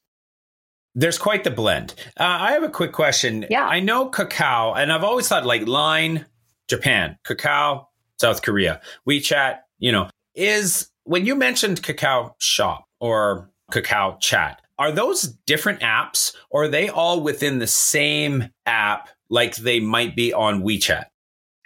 There's 0.94 1.18
quite 1.18 1.44
the 1.44 1.52
blend. 1.52 1.94
Uh, 2.18 2.24
I 2.24 2.52
have 2.54 2.64
a 2.64 2.70
quick 2.70 2.94
question. 2.94 3.46
Yeah. 3.50 3.66
I 3.66 3.82
know 3.82 4.10
Kakao, 4.10 4.78
and 4.78 4.94
I've 4.94 5.04
always 5.04 5.28
thought 5.28 5.46
like 5.46 5.68
Line, 5.68 6.26
Japan, 6.70 7.18
Kakao, 7.26 7.88
South 8.18 8.44
Korea, 8.44 8.82
WeChat, 9.10 9.60
you 9.78 9.92
know, 9.92 10.10
is 10.36 10.90
when 11.06 11.26
you 11.26 11.36
mentioned 11.36 11.82
Kakao 11.82 12.34
Shop 12.40 12.86
or 13.00 13.50
Kakao 13.72 14.20
Chat, 14.20 14.62
are 14.78 14.92
those 14.92 15.22
different 15.22 15.80
apps 15.80 16.36
or 16.50 16.64
are 16.64 16.68
they 16.68 16.90
all 16.90 17.22
within 17.22 17.60
the 17.60 17.68
same 17.68 18.50
app 18.66 19.10
like 19.30 19.56
they 19.56 19.80
might 19.80 20.16
be 20.16 20.34
on 20.34 20.62
WeChat? 20.64 21.06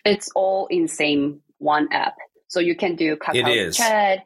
It's 0.05 0.29
all 0.35 0.67
in 0.67 0.87
same 0.87 1.41
one 1.57 1.91
app. 1.91 2.15
So 2.47 2.59
you 2.59 2.75
can 2.75 2.95
do 2.95 3.13
It 3.13 3.19
Kakao 3.19 3.67
is. 3.67 3.77
Chat. 3.77 4.23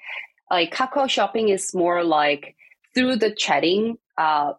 Like 0.51 0.73
Kakao 0.73 1.09
Shopping 1.09 1.49
is 1.49 1.73
more 1.73 2.03
like 2.03 2.55
through 2.93 3.17
the 3.17 3.33
chatting, 3.33 3.97
uh, 4.17 4.53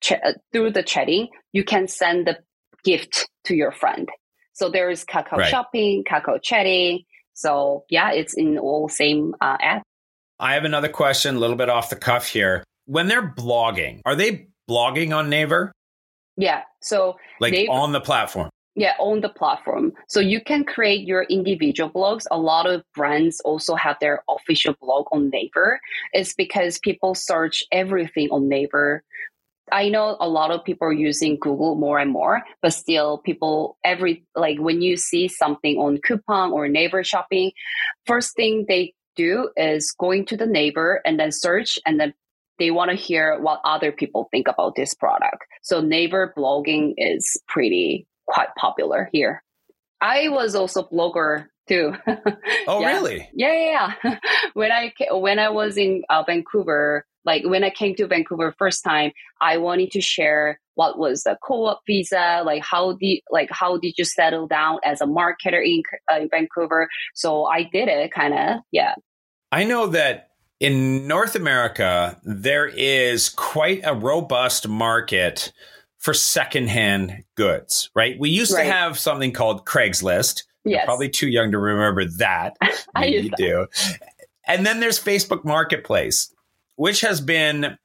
ch- 0.00 0.12
uh, 0.12 0.32
through 0.52 0.72
the 0.72 0.82
chatting, 0.82 1.28
you 1.52 1.64
can 1.64 1.86
send 1.86 2.26
the 2.26 2.38
gift 2.84 3.28
to 3.44 3.54
your 3.54 3.72
friend. 3.72 4.08
So 4.54 4.68
there 4.68 4.90
is 4.90 5.04
Kakao 5.04 5.38
Right. 5.38 5.50
Shopping, 5.50 6.04
Kakao 6.04 6.42
Chatting. 6.42 7.04
So 7.34 7.84
yeah, 7.88 8.12
it's 8.12 8.34
in 8.34 8.58
all 8.58 8.88
same 8.88 9.34
uh, 9.40 9.56
app. 9.60 9.82
I 10.38 10.54
have 10.54 10.64
another 10.64 10.88
question, 10.88 11.36
a 11.36 11.38
little 11.38 11.56
bit 11.56 11.68
off 11.68 11.90
the 11.90 11.96
cuff 11.96 12.26
here. 12.26 12.64
When 12.86 13.06
they're 13.06 13.32
blogging, 13.34 14.00
are 14.04 14.16
they 14.16 14.48
blogging 14.68 15.16
on 15.16 15.30
Naver? 15.30 15.72
Yeah. 16.36 16.62
So 16.80 17.16
Like 17.40 17.52
Naver- 17.52 17.72
on 17.72 17.92
the 17.92 18.00
platform? 18.00 18.50
Yeah, 18.74 18.94
on 18.98 19.20
the 19.20 19.28
platform. 19.28 19.92
So 20.08 20.18
you 20.18 20.40
can 20.40 20.64
create 20.64 21.06
your 21.06 21.24
individual 21.24 21.90
blogs. 21.90 22.24
A 22.30 22.38
lot 22.38 22.66
of 22.66 22.82
brands 22.94 23.38
also 23.40 23.74
have 23.74 23.98
their 24.00 24.24
official 24.30 24.74
blog 24.80 25.06
on 25.12 25.28
Naver. 25.28 25.78
It's 26.14 26.32
because 26.32 26.78
people 26.78 27.14
search 27.14 27.62
everything 27.70 28.28
on 28.30 28.48
Naver. 28.48 29.04
I 29.72 29.88
know 29.88 30.16
a 30.20 30.28
lot 30.28 30.50
of 30.50 30.64
people 30.64 30.86
are 30.88 30.92
using 30.92 31.38
Google 31.40 31.74
more 31.74 31.98
and 31.98 32.10
more, 32.10 32.42
but 32.60 32.72
still 32.74 33.18
people 33.18 33.78
every 33.84 34.24
like 34.36 34.58
when 34.58 34.82
you 34.82 34.96
see 34.96 35.28
something 35.28 35.76
on 35.78 35.98
Coupang 35.98 36.52
or 36.52 36.68
Naver 36.68 37.02
shopping, 37.02 37.52
first 38.06 38.36
thing 38.36 38.66
they 38.68 38.94
do 39.16 39.50
is 39.56 39.94
going 39.98 40.26
to 40.26 40.36
the 40.36 40.46
Naver 40.46 41.00
and 41.04 41.18
then 41.18 41.32
search 41.32 41.78
and 41.86 41.98
then 41.98 42.14
they 42.58 42.70
want 42.70 42.90
to 42.90 42.96
hear 42.96 43.38
what 43.40 43.60
other 43.64 43.90
people 43.92 44.28
think 44.30 44.46
about 44.46 44.76
this 44.76 44.94
product. 44.94 45.42
So 45.62 45.80
Naver 45.80 46.32
blogging 46.36 46.94
is 46.96 47.40
pretty 47.48 48.06
quite 48.26 48.48
popular 48.58 49.08
here. 49.12 49.42
I 50.00 50.28
was 50.28 50.54
also 50.54 50.82
blogger 50.82 51.46
too. 51.68 51.94
Oh, 52.68 52.80
Yeah. 52.80 52.86
really? 52.94 53.28
Yeah, 53.34 53.52
yeah, 53.52 53.92
yeah. 54.04 54.18
when 54.54 54.70
I 54.70 54.92
when 55.10 55.38
I 55.40 55.48
was 55.48 55.76
in 55.76 56.02
uh, 56.08 56.22
Vancouver, 56.24 57.04
like 57.24 57.44
when 57.44 57.64
I 57.64 57.70
came 57.70 57.94
to 57.96 58.06
Vancouver 58.06 58.54
first 58.58 58.82
time, 58.84 59.12
I 59.40 59.56
wanted 59.58 59.90
to 59.92 60.00
share 60.00 60.60
what 60.74 60.98
was 60.98 61.22
the 61.24 61.36
co-op 61.42 61.80
visa, 61.86 62.42
like 62.44 62.62
how 62.64 62.92
did 62.94 63.20
like 63.30 63.48
how 63.50 63.76
did 63.76 63.94
you 63.98 64.04
settle 64.04 64.46
down 64.46 64.78
as 64.84 65.00
a 65.00 65.06
marketer 65.06 65.62
in, 65.64 65.82
uh, 66.12 66.16
in 66.20 66.28
Vancouver? 66.30 66.88
So 67.14 67.44
I 67.44 67.64
did 67.64 67.88
it, 67.88 68.12
kind 68.12 68.34
of, 68.34 68.60
yeah. 68.72 68.94
I 69.50 69.64
know 69.64 69.88
that 69.88 70.28
in 70.60 71.06
North 71.06 71.34
America, 71.34 72.18
there 72.22 72.66
is 72.66 73.28
quite 73.28 73.80
a 73.84 73.94
robust 73.94 74.66
market 74.68 75.52
for 75.98 76.14
secondhand 76.14 77.22
goods, 77.36 77.90
right? 77.94 78.16
We 78.18 78.30
used 78.30 78.52
Right. 78.54 78.64
to 78.64 78.72
have 78.72 78.98
something 78.98 79.32
called 79.32 79.66
Craigslist. 79.66 80.44
You're 80.64 80.78
Yes, 80.78 80.84
probably 80.84 81.08
too 81.08 81.28
young 81.28 81.50
to 81.52 81.58
remember 81.58 82.04
that. 82.18 82.56
I 82.94 83.06
you 83.06 83.28
that. 83.30 83.36
do. 83.36 83.66
And 84.46 84.64
then 84.66 84.80
there's 84.80 84.98
Facebook 84.98 85.44
Marketplace, 85.44 86.32
which 86.76 87.00
has 87.02 87.20
been 87.20 87.76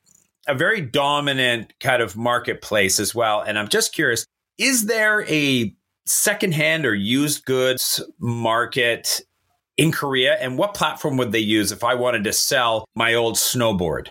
a 0.48 0.56
very 0.56 0.82
dominant 0.82 1.74
kind 1.80 2.02
of 2.02 2.16
marketplace 2.16 3.00
as 3.00 3.14
well. 3.14 3.42
And 3.42 3.60
I'm 3.60 3.68
just 3.68 3.94
curious 3.94 4.26
is 4.58 4.88
there 4.88 5.24
a 5.30 5.76
secondhand 6.06 6.86
or 6.86 6.96
used 6.96 7.46
goods 7.46 8.02
market 8.20 9.22
in 9.78 9.92
Korea? 9.92 10.36
And 10.40 10.58
what 10.58 10.74
platform 10.74 11.18
would 11.18 11.32
they 11.32 11.40
use 11.40 11.72
if 11.72 11.84
I 11.84 11.94
wanted 11.94 12.24
to 12.24 12.34
sell 12.34 12.86
my 12.96 13.14
old 13.14 13.36
snowboard? 13.36 14.08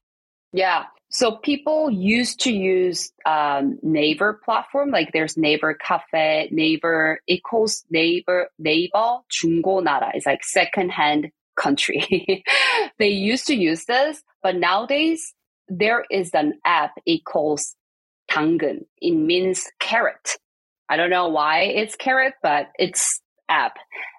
Yeah. 0.52 0.84
So 1.08 1.36
people 1.36 1.90
used 1.90 2.40
to 2.40 2.52
use 2.52 3.12
um, 3.24 3.78
Naver 3.82 4.40
platform, 4.44 4.90
like 4.90 5.12
there's 5.12 5.36
Naver 5.36 5.74
Cafe, 5.74 6.48
Naver 6.50 7.20
equals 7.26 7.84
Naver 7.90 8.50
Naver 8.58 9.20
중고나라. 9.32 10.10
It's 10.14 10.26
like 10.26 10.44
secondhand 10.44 11.30
country. 11.56 12.44
they 12.98 13.08
used 13.08 13.46
to 13.46 13.54
use 13.54 13.84
this, 13.86 14.22
but 14.42 14.56
nowadays 14.56 15.34
there 15.68 16.04
is 16.10 16.30
an 16.34 16.54
app 16.64 16.92
It 17.06 17.24
calls 17.24 17.74
당근. 18.30 18.84
It 19.00 19.12
means 19.12 19.66
carrot. 19.80 20.36
I 20.88 20.96
don't 20.96 21.10
know 21.10 21.28
why 21.28 21.62
it's 21.62 21.96
carrot, 21.96 22.34
but 22.42 22.68
it's 22.78 23.20
app. 23.48 23.74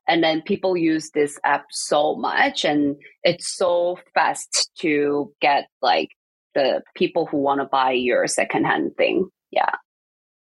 And 0.08 0.24
then 0.24 0.42
people 0.42 0.78
use 0.78 1.12
this 1.12 1.38
app 1.44 1.66
so 1.70 2.16
much 2.16 2.64
and 2.64 2.96
it's 3.24 3.56
so 3.56 4.00
fast 4.14 4.70
to 4.80 5.34
get 5.42 5.68
like 5.82 6.10
the 6.56 6.82
people 6.96 7.26
who 7.26 7.38
want 7.38 7.62
to 7.62 7.66
buy 7.66 7.92
your 7.92 8.26
secondhand 8.28 8.96
thing. 8.98 9.30
Yeah. 9.52 9.76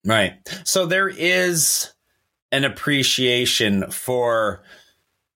Right. 0.05 0.33
So 0.63 0.85
there 0.85 1.09
is 1.09 1.91
an 2.51 2.63
appreciation 2.63 3.89
for 3.89 4.63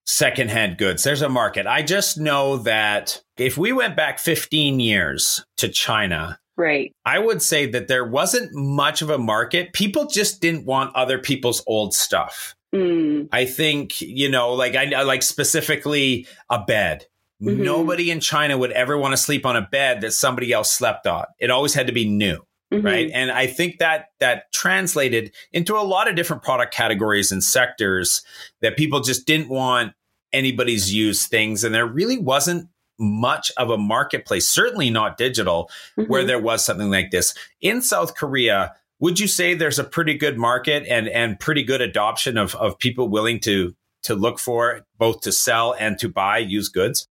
secondhand 0.10 0.80
goods. 0.80 1.04
There's 1.04 1.22
a 1.22 1.30
market. 1.30 1.68
I 1.68 1.84
just 1.84 2.18
know 2.18 2.58
that 2.58 3.22
if 3.38 3.58
we 3.58 3.72
went 3.72 3.96
back 3.96 4.18
15 4.18 4.80
years 4.80 5.46
to 5.58 5.70
China, 5.70 6.40
Right. 6.58 6.94
I 7.06 7.20
would 7.20 7.42
say 7.42 7.68
that 7.68 7.88
there 7.88 8.04
wasn't 8.04 8.54
much 8.54 9.02
of 9.02 9.10
a 9.10 9.18
market. 9.18 9.72
People 9.72 10.08
just 10.08 10.42
didn't 10.42 10.66
want 10.66 10.94
other 10.94 11.18
people's 11.18 11.64
old 11.68 11.94
stuff. 11.94 12.54
Mm. 12.76 13.30
I 13.32 13.46
think, 13.46 14.02
you 14.02 14.30
know, 14.30 14.52
like 14.56 14.76
I 14.76 15.04
like 15.04 15.24
specifically 15.24 16.28
a 16.50 16.62
bed. 16.62 17.06
Mm-hmm. 17.42 17.64
Nobody 17.64 18.12
in 18.12 18.20
China 18.20 18.58
would 18.58 18.74
ever 18.74 18.98
want 18.98 19.14
to 19.14 19.18
sleep 19.18 19.46
on 19.46 19.56
a 19.56 19.70
bed 19.72 20.02
that 20.02 20.12
somebody 20.12 20.52
else 20.52 20.70
slept 20.70 21.08
on. 21.08 21.24
It 21.40 21.50
always 21.50 21.74
had 21.74 21.88
to 21.88 21.94
be 21.94 22.10
new. 22.10 22.42
Mm-hmm. 22.74 22.86
Right. 22.86 23.10
And 23.14 23.32
I 23.32 23.48
think 23.48 23.80
that 23.80 24.08
that 24.20 24.52
translated 24.52 25.34
into 25.54 25.76
a 25.76 25.82
lot 25.82 26.10
of 26.10 26.16
different 26.16 26.44
product 26.44 26.74
categories 26.74 27.32
and 27.32 27.42
sectors 27.42 28.22
that 28.62 28.76
people 28.76 29.00
just 29.00 29.26
didn't 29.26 29.48
want 29.48 29.94
anybody's 30.34 30.94
used 30.94 31.30
things. 31.30 31.64
And 31.64 31.74
there 31.74 31.86
really 31.86 32.18
wasn't 32.18 32.70
much 33.00 33.52
of 33.58 33.70
a 33.70 33.78
marketplace, 33.78 34.48
certainly 34.48 34.90
not 34.90 35.18
digital, 35.18 35.70
mm-hmm. 35.98 36.12
where 36.12 36.26
there 36.26 36.40
was 36.40 36.66
something 36.66 36.90
like 36.90 37.12
this. 37.12 37.34
In 37.62 37.82
South 37.82 38.16
Korea, 38.16 38.74
would 39.00 39.20
you 39.20 39.28
say 39.28 39.54
there's 39.54 39.80
a 39.80 39.84
pretty 39.84 40.16
good 40.16 40.38
market 40.38 40.86
and, 40.88 41.08
and 41.08 41.40
pretty 41.40 41.64
good 41.64 41.82
adoption 41.82 42.38
of, 42.38 42.56
of 42.56 42.78
people 42.78 43.10
willing 43.10 43.40
to 43.42 43.76
to 44.02 44.16
look 44.16 44.40
for 44.40 44.86
both 44.98 45.22
to 45.22 45.32
sell 45.32 45.76
and 45.78 45.98
to 46.00 46.10
buy 46.10 46.38
used 46.38 46.74
goods? 46.74 47.08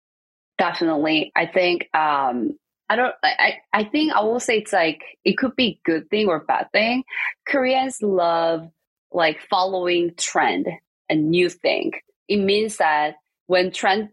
Definitely. 0.58 1.32
I 1.36 1.46
think 1.46 1.90
um 1.96 2.58
I 2.90 2.96
don't 2.96 3.16
I, 3.24 3.56
I 3.74 3.84
think 3.84 4.14
I 4.14 4.22
will 4.22 4.40
say 4.40 4.60
it's 4.60 4.74
like 4.74 5.02
it 5.24 5.38
could 5.38 5.56
be 5.56 5.80
good 5.84 6.10
thing 6.10 6.28
or 6.28 6.40
bad 6.40 6.72
thing. 6.72 7.04
Koreans 7.48 8.02
love 8.02 8.70
like 9.12 9.40
following 9.50 10.12
trend 10.18 10.68
and 11.10 11.30
new 11.30 11.50
thing. 11.50 11.94
It 12.28 12.38
means 12.38 12.78
that 12.78 13.16
when 13.48 13.72
trend 13.72 14.10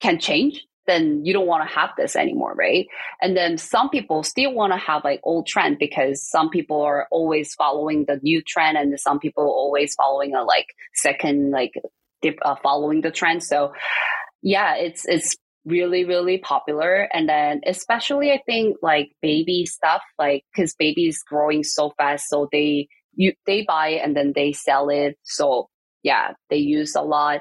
can 0.00 0.18
change, 0.18 0.64
then 0.86 1.24
you 1.24 1.32
don't 1.32 1.46
want 1.46 1.68
to 1.68 1.74
have 1.74 1.90
this 1.96 2.16
anymore, 2.16 2.54
right? 2.54 2.86
And 3.20 3.36
then 3.36 3.58
some 3.58 3.90
people 3.90 4.22
still 4.22 4.52
want 4.54 4.72
to 4.72 4.78
have 4.78 5.04
like 5.04 5.20
old 5.24 5.46
trend 5.46 5.78
because 5.78 6.26
some 6.28 6.50
people 6.50 6.80
are 6.82 7.08
always 7.10 7.54
following 7.54 8.04
the 8.06 8.20
new 8.22 8.42
trend 8.42 8.76
and 8.78 8.98
some 8.98 9.18
people 9.18 9.44
always 9.44 9.94
following 9.94 10.34
a 10.34 10.42
like 10.44 10.66
second 10.94 11.50
like 11.50 11.72
dip, 12.22 12.38
uh, 12.44 12.56
following 12.62 13.00
the 13.00 13.10
trend. 13.10 13.42
So 13.42 13.72
yeah, 14.42 14.76
it's 14.76 15.04
it's 15.06 15.34
really 15.64 16.04
really 16.04 16.38
popular 16.38 17.08
and 17.12 17.28
then 17.28 17.60
especially 17.66 18.30
I 18.30 18.40
think 18.46 18.76
like 18.82 19.10
baby 19.20 19.66
stuff 19.66 20.00
like 20.16 20.44
cuz 20.54 20.76
babies 20.78 21.18
growing 21.28 21.64
so 21.64 21.92
fast 21.96 22.28
so 22.28 22.48
they 22.52 22.86
you 23.16 23.32
they 23.46 23.64
buy 23.66 23.88
it 23.88 24.02
and 24.04 24.16
then 24.16 24.32
they 24.36 24.52
sell 24.52 24.88
it. 24.90 25.16
So 25.24 25.68
yeah, 26.06 26.34
they 26.50 26.56
use 26.58 26.94
a 26.94 27.02
lot 27.02 27.40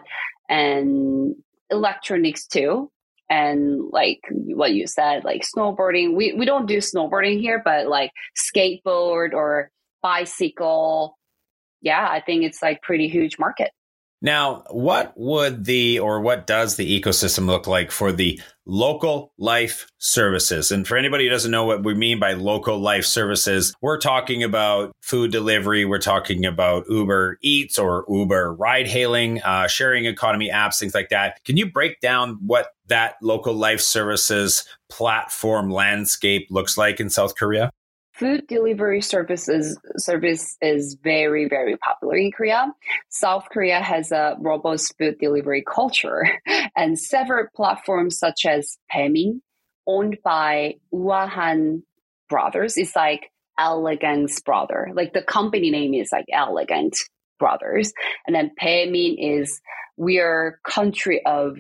and 0.49 1.35
electronics 1.69 2.47
too 2.47 2.91
and 3.29 3.79
like 3.91 4.19
what 4.31 4.73
you 4.73 4.87
said, 4.87 5.23
like 5.23 5.43
snowboarding. 5.43 6.15
We 6.15 6.33
we 6.33 6.45
don't 6.45 6.65
do 6.65 6.77
snowboarding 6.77 7.39
here, 7.39 7.61
but 7.63 7.85
like 7.87 8.11
skateboard 8.35 9.33
or 9.33 9.69
bicycle. 10.01 11.15
Yeah, 11.81 12.07
I 12.09 12.21
think 12.21 12.43
it's 12.43 12.63
like 12.63 12.81
pretty 12.81 13.07
huge 13.07 13.37
market. 13.37 13.69
Now, 14.21 14.63
what 14.69 15.13
would 15.15 15.65
the 15.65 15.99
or 15.99 16.21
what 16.21 16.47
does 16.47 16.77
the 16.77 16.99
ecosystem 16.99 17.45
look 17.45 17.67
like 17.67 17.91
for 17.91 18.11
the 18.11 18.39
local 18.65 19.33
life 19.37 19.87
services? 19.97 20.71
And 20.71 20.87
for 20.87 20.97
anybody 20.97 21.25
who 21.25 21.29
doesn't 21.29 21.51
know 21.51 21.65
what 21.65 21.83
we 21.83 21.93
mean 21.93 22.19
by 22.19 22.33
local 22.33 22.79
life 22.79 23.05
services, 23.05 23.75
we're 23.81 23.99
talking 23.99 24.41
about 24.41 24.95
food 25.01 25.31
delivery, 25.31 25.85
we're 25.85 25.99
talking 25.99 26.45
about 26.45 26.85
Uber 26.89 27.37
Eats 27.41 27.77
or 27.77 28.05
Uber 28.09 28.53
ride 28.55 28.87
hailing, 28.87 29.41
uh, 29.43 29.67
sharing 29.67 30.05
economy 30.05 30.49
apps, 30.49 30.79
things 30.79 30.95
like 30.95 31.09
that. 31.09 31.43
Can 31.43 31.57
you 31.57 31.69
break 31.69 31.99
down 31.99 32.39
what 32.41 32.69
that 32.87 33.15
local 33.21 33.53
life 33.53 33.81
services 33.81 34.65
platform 34.89 35.69
landscape 35.69 36.47
looks 36.49 36.77
like 36.77 36.99
in 36.99 37.09
South 37.09 37.35
Korea? 37.35 37.69
Food 38.17 38.47
delivery 38.47 39.01
services 39.01 39.77
service 39.97 40.57
is 40.61 40.97
very 41.03 41.49
very 41.49 41.75
popular 41.77 42.15
in 42.15 42.31
korea. 42.31 42.73
South 43.09 43.47
korea 43.51 43.81
has 43.81 44.11
a 44.11 44.37
robust 44.39 44.93
food 44.97 45.17
delivery 45.19 45.63
culture 45.67 46.23
and 46.75 46.97
several 46.97 47.47
platforms 47.55 48.17
such 48.17 48.45
as 48.45 48.77
Baemin, 48.93 49.41
owned 49.85 50.17
by 50.23 50.75
Woowahan 50.93 51.81
brothers. 52.29 52.77
Is 52.77 52.95
like 52.95 53.31
elegance 53.59 54.39
brother. 54.41 54.91
Like 54.93 55.13
the 55.13 55.21
company 55.21 55.69
name 55.69 55.93
is 55.93 56.09
like 56.11 56.25
elegant 56.31 56.95
brothers. 57.39 57.93
And 58.25 58.35
then 58.35 58.51
Baemin 58.61 59.15
is 59.17 59.59
we 59.97 60.19
are 60.19 60.59
country 60.65 61.21
of 61.25 61.57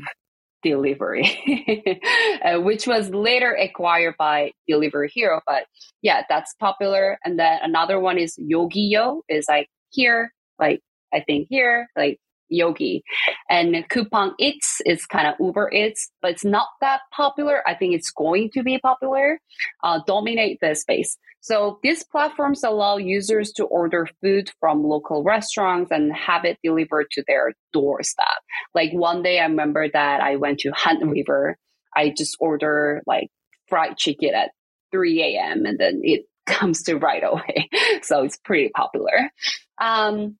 Delivery, 0.65 2.01
uh, 2.43 2.59
which 2.59 2.87
was 2.87 3.11
later 3.11 3.53
acquired 3.53 4.15
by 4.17 4.51
Delivery 4.67 5.11
Hero. 5.13 5.39
But 5.45 5.67
yeah, 6.01 6.23
that's 6.27 6.55
popular. 6.55 7.19
And 7.23 7.37
then 7.37 7.59
another 7.61 7.99
one 7.99 8.17
is 8.17 8.35
Yogiyo, 8.37 9.21
is 9.29 9.45
like 9.47 9.69
here, 9.91 10.33
like 10.57 10.81
I 11.13 11.19
think 11.19 11.47
here, 11.51 11.87
like 11.95 12.19
Yogi. 12.49 13.03
And 13.49 13.75
Coupang 13.89 14.33
Eats 14.39 14.81
is 14.85 15.05
kind 15.05 15.27
of 15.27 15.35
Uber 15.39 15.71
Eats, 15.71 16.09
but 16.21 16.31
it's 16.31 16.45
not 16.45 16.67
that 16.81 17.01
popular. 17.11 17.61
I 17.67 17.75
think 17.75 17.93
it's 17.93 18.11
going 18.11 18.49
to 18.53 18.63
be 18.63 18.77
popular, 18.79 19.39
uh, 19.83 19.99
dominate 20.05 20.59
the 20.61 20.75
space. 20.75 21.17
So 21.41 21.79
these 21.83 22.03
platforms 22.03 22.63
allow 22.63 22.97
users 22.97 23.51
to 23.53 23.65
order 23.65 24.07
food 24.19 24.51
from 24.59 24.83
local 24.83 25.23
restaurants 25.23 25.91
and 25.91 26.11
have 26.15 26.43
it 26.43 26.57
delivered 26.63 27.07
to 27.11 27.23
their 27.27 27.53
doorstep. 27.71 28.25
Like 28.73 28.91
one 28.93 29.21
day 29.21 29.39
I 29.39 29.45
remember 29.45 29.87
that 29.87 30.21
I 30.21 30.37
went 30.37 30.61
to 30.61 30.71
Han 30.71 31.07
River. 31.09 31.57
I 31.95 32.13
just 32.17 32.37
order 32.39 33.03
like 33.05 33.29
fried 33.67 33.97
chicken 33.97 34.33
at 34.33 34.51
3 34.91 35.21
a.m. 35.21 35.65
and 35.65 35.77
then 35.77 36.01
it 36.03 36.25
comes 36.47 36.83
to 36.83 36.95
right 36.97 37.23
away. 37.23 37.69
so 38.01 38.23
it's 38.23 38.37
pretty 38.37 38.69
popular. 38.75 39.29
Um, 39.79 40.37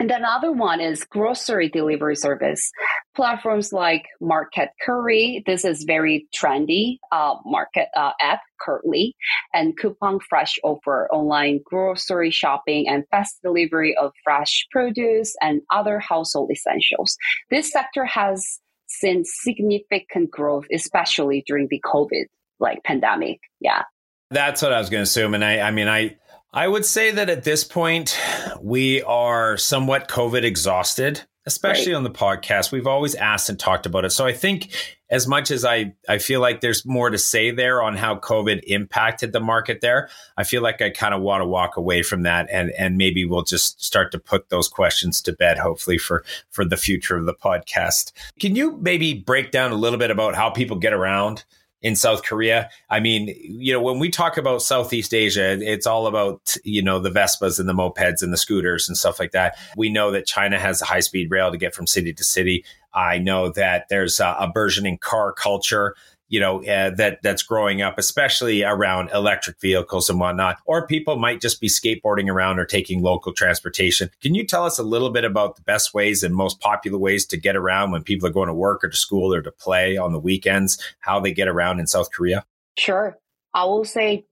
and 0.00 0.10
another 0.10 0.50
one 0.50 0.80
is 0.80 1.04
grocery 1.04 1.68
delivery 1.68 2.16
service. 2.16 2.72
Platforms 3.14 3.70
like 3.72 4.06
Market 4.20 4.70
Kurly, 4.84 5.42
this 5.46 5.64
is 5.64 5.84
very 5.84 6.26
trendy 6.34 6.96
uh, 7.12 7.34
market 7.44 7.88
uh, 7.94 8.12
app 8.20 8.40
currently, 8.60 9.14
and 9.52 9.78
Coupang 9.78 10.20
Fresh 10.26 10.58
offer 10.64 11.08
online 11.12 11.60
grocery 11.64 12.30
shopping 12.30 12.88
and 12.88 13.04
fast 13.10 13.38
delivery 13.44 13.94
of 14.00 14.12
fresh 14.24 14.66
produce 14.70 15.36
and 15.42 15.60
other 15.70 16.00
household 16.00 16.50
essentials. 16.50 17.16
This 17.50 17.70
sector 17.70 18.06
has 18.06 18.58
seen 18.86 19.22
significant 19.24 20.30
growth, 20.30 20.64
especially 20.72 21.44
during 21.46 21.68
the 21.70 21.80
COVID 21.84 22.24
like 22.58 22.82
pandemic. 22.84 23.38
Yeah. 23.60 23.82
That's 24.30 24.62
what 24.62 24.72
I 24.72 24.78
was 24.78 24.88
going 24.88 25.00
to 25.00 25.04
assume. 25.04 25.34
And 25.34 25.44
I, 25.44 25.60
I 25.60 25.70
mean, 25.72 25.88
I, 25.88 26.16
I 26.52 26.66
would 26.66 26.84
say 26.84 27.12
that 27.12 27.30
at 27.30 27.44
this 27.44 27.62
point, 27.62 28.18
we 28.60 29.02
are 29.02 29.56
somewhat 29.56 30.08
COVID 30.08 30.42
exhausted, 30.42 31.22
especially 31.46 31.92
right. 31.92 31.98
on 31.98 32.02
the 32.02 32.10
podcast. 32.10 32.72
We've 32.72 32.88
always 32.88 33.14
asked 33.14 33.48
and 33.48 33.58
talked 33.58 33.86
about 33.86 34.04
it. 34.04 34.10
So 34.10 34.26
I 34.26 34.32
think 34.32 34.74
as 35.10 35.28
much 35.28 35.52
as 35.52 35.64
I, 35.64 35.94
I 36.08 36.18
feel 36.18 36.40
like 36.40 36.60
there's 36.60 36.84
more 36.84 37.08
to 37.08 37.18
say 37.18 37.52
there 37.52 37.80
on 37.80 37.96
how 37.96 38.16
COVID 38.16 38.64
impacted 38.64 39.32
the 39.32 39.38
market 39.38 39.80
there, 39.80 40.08
I 40.36 40.42
feel 40.42 40.60
like 40.60 40.82
I 40.82 40.90
kind 40.90 41.14
of 41.14 41.22
want 41.22 41.40
to 41.40 41.46
walk 41.46 41.76
away 41.76 42.02
from 42.02 42.24
that 42.24 42.48
and, 42.50 42.72
and 42.76 42.96
maybe 42.96 43.24
we'll 43.24 43.44
just 43.44 43.84
start 43.84 44.10
to 44.10 44.18
put 44.18 44.48
those 44.48 44.66
questions 44.66 45.22
to 45.22 45.32
bed, 45.32 45.56
hopefully 45.56 45.98
for, 45.98 46.24
for 46.50 46.64
the 46.64 46.76
future 46.76 47.16
of 47.16 47.26
the 47.26 47.34
podcast. 47.34 48.10
Can 48.40 48.56
you 48.56 48.76
maybe 48.80 49.14
break 49.14 49.52
down 49.52 49.70
a 49.70 49.76
little 49.76 50.00
bit 50.00 50.10
about 50.10 50.34
how 50.34 50.50
people 50.50 50.78
get 50.78 50.92
around 50.92 51.44
in 51.82 51.96
South 51.96 52.22
Korea. 52.22 52.70
I 52.90 53.00
mean, 53.00 53.34
you 53.42 53.72
know, 53.72 53.80
when 53.80 53.98
we 53.98 54.10
talk 54.10 54.36
about 54.36 54.62
Southeast 54.62 55.14
Asia, 55.14 55.58
it's 55.60 55.86
all 55.86 56.06
about, 56.06 56.56
you 56.64 56.82
know, 56.82 56.98
the 56.98 57.10
Vespas 57.10 57.58
and 57.58 57.68
the 57.68 57.72
mopeds 57.72 58.22
and 58.22 58.32
the 58.32 58.36
scooters 58.36 58.88
and 58.88 58.96
stuff 58.96 59.18
like 59.18 59.32
that. 59.32 59.56
We 59.76 59.90
know 59.90 60.10
that 60.10 60.26
China 60.26 60.58
has 60.58 60.82
a 60.82 60.84
high 60.84 61.00
speed 61.00 61.30
rail 61.30 61.50
to 61.50 61.56
get 61.56 61.74
from 61.74 61.86
city 61.86 62.12
to 62.12 62.24
city. 62.24 62.64
I 62.92 63.18
know 63.18 63.50
that 63.50 63.86
there's 63.88 64.20
a, 64.20 64.36
a 64.40 64.48
burgeoning 64.48 64.98
car 64.98 65.32
culture 65.32 65.94
you 66.30 66.40
know 66.40 66.64
uh, 66.64 66.90
that 66.90 67.20
that's 67.22 67.42
growing 67.42 67.82
up, 67.82 67.98
especially 67.98 68.62
around 68.64 69.10
electric 69.12 69.60
vehicles 69.60 70.08
and 70.08 70.18
whatnot. 70.18 70.58
Or 70.64 70.86
people 70.86 71.16
might 71.16 71.40
just 71.40 71.60
be 71.60 71.68
skateboarding 71.68 72.30
around 72.30 72.58
or 72.58 72.64
taking 72.64 73.02
local 73.02 73.34
transportation. 73.34 74.10
Can 74.22 74.34
you 74.34 74.46
tell 74.46 74.64
us 74.64 74.78
a 74.78 74.82
little 74.84 75.10
bit 75.10 75.24
about 75.24 75.56
the 75.56 75.62
best 75.62 75.92
ways 75.92 76.22
and 76.22 76.34
most 76.34 76.60
popular 76.60 76.98
ways 76.98 77.26
to 77.26 77.36
get 77.36 77.56
around 77.56 77.90
when 77.90 78.04
people 78.04 78.28
are 78.28 78.32
going 78.32 78.48
to 78.48 78.54
work 78.54 78.82
or 78.84 78.88
to 78.88 78.96
school 78.96 79.34
or 79.34 79.42
to 79.42 79.50
play 79.50 79.96
on 79.96 80.12
the 80.12 80.20
weekends? 80.20 80.78
How 81.00 81.20
they 81.20 81.32
get 81.32 81.48
around 81.48 81.80
in 81.80 81.86
South 81.86 82.10
Korea? 82.12 82.46
Sure, 82.78 83.18
I 83.52 83.64
will 83.64 83.84
say 83.84 84.24